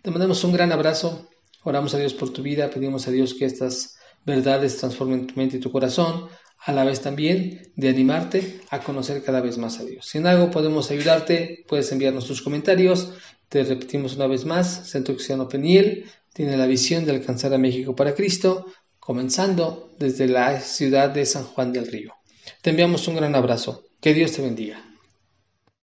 Te 0.02 0.10
mandamos 0.10 0.44
un 0.44 0.52
gran 0.52 0.70
abrazo, 0.70 1.28
oramos 1.66 1.94
a 1.94 1.98
Dios 1.98 2.14
por 2.14 2.32
tu 2.32 2.42
vida, 2.42 2.70
pedimos 2.70 3.08
a 3.08 3.10
Dios 3.10 3.34
que 3.34 3.44
estas 3.44 3.96
verdades 4.24 4.76
transformen 4.78 5.26
tu 5.26 5.34
mente 5.34 5.56
y 5.56 5.60
tu 5.60 5.70
corazón, 5.70 6.28
a 6.64 6.72
la 6.72 6.84
vez 6.84 7.00
también 7.00 7.72
de 7.76 7.88
animarte 7.88 8.60
a 8.70 8.80
conocer 8.80 9.22
cada 9.22 9.40
vez 9.40 9.58
más 9.58 9.78
a 9.78 9.84
Dios. 9.84 10.06
Si 10.06 10.18
en 10.18 10.26
algo 10.26 10.50
podemos 10.50 10.90
ayudarte, 10.90 11.64
puedes 11.68 11.90
enviarnos 11.92 12.26
tus 12.26 12.40
comentarios. 12.40 13.12
Te 13.48 13.62
repetimos 13.62 14.16
una 14.16 14.26
vez 14.26 14.44
más, 14.44 14.88
Centro 14.88 15.14
Cristiano 15.14 15.48
Peniel 15.48 16.06
tiene 16.32 16.56
la 16.56 16.66
visión 16.66 17.04
de 17.04 17.12
alcanzar 17.12 17.54
a 17.54 17.58
México 17.58 17.96
para 17.96 18.14
Cristo, 18.14 18.66
comenzando 19.00 19.94
desde 19.98 20.28
la 20.28 20.60
ciudad 20.60 21.10
de 21.10 21.24
San 21.24 21.44
Juan 21.44 21.72
del 21.72 21.86
Río. 21.86 22.12
Te 22.62 22.70
enviamos 22.70 23.08
un 23.08 23.16
gran 23.16 23.34
abrazo. 23.34 23.84
Que 24.00 24.12
Dios 24.12 24.32
te 24.32 24.42
bendiga. 24.42 24.84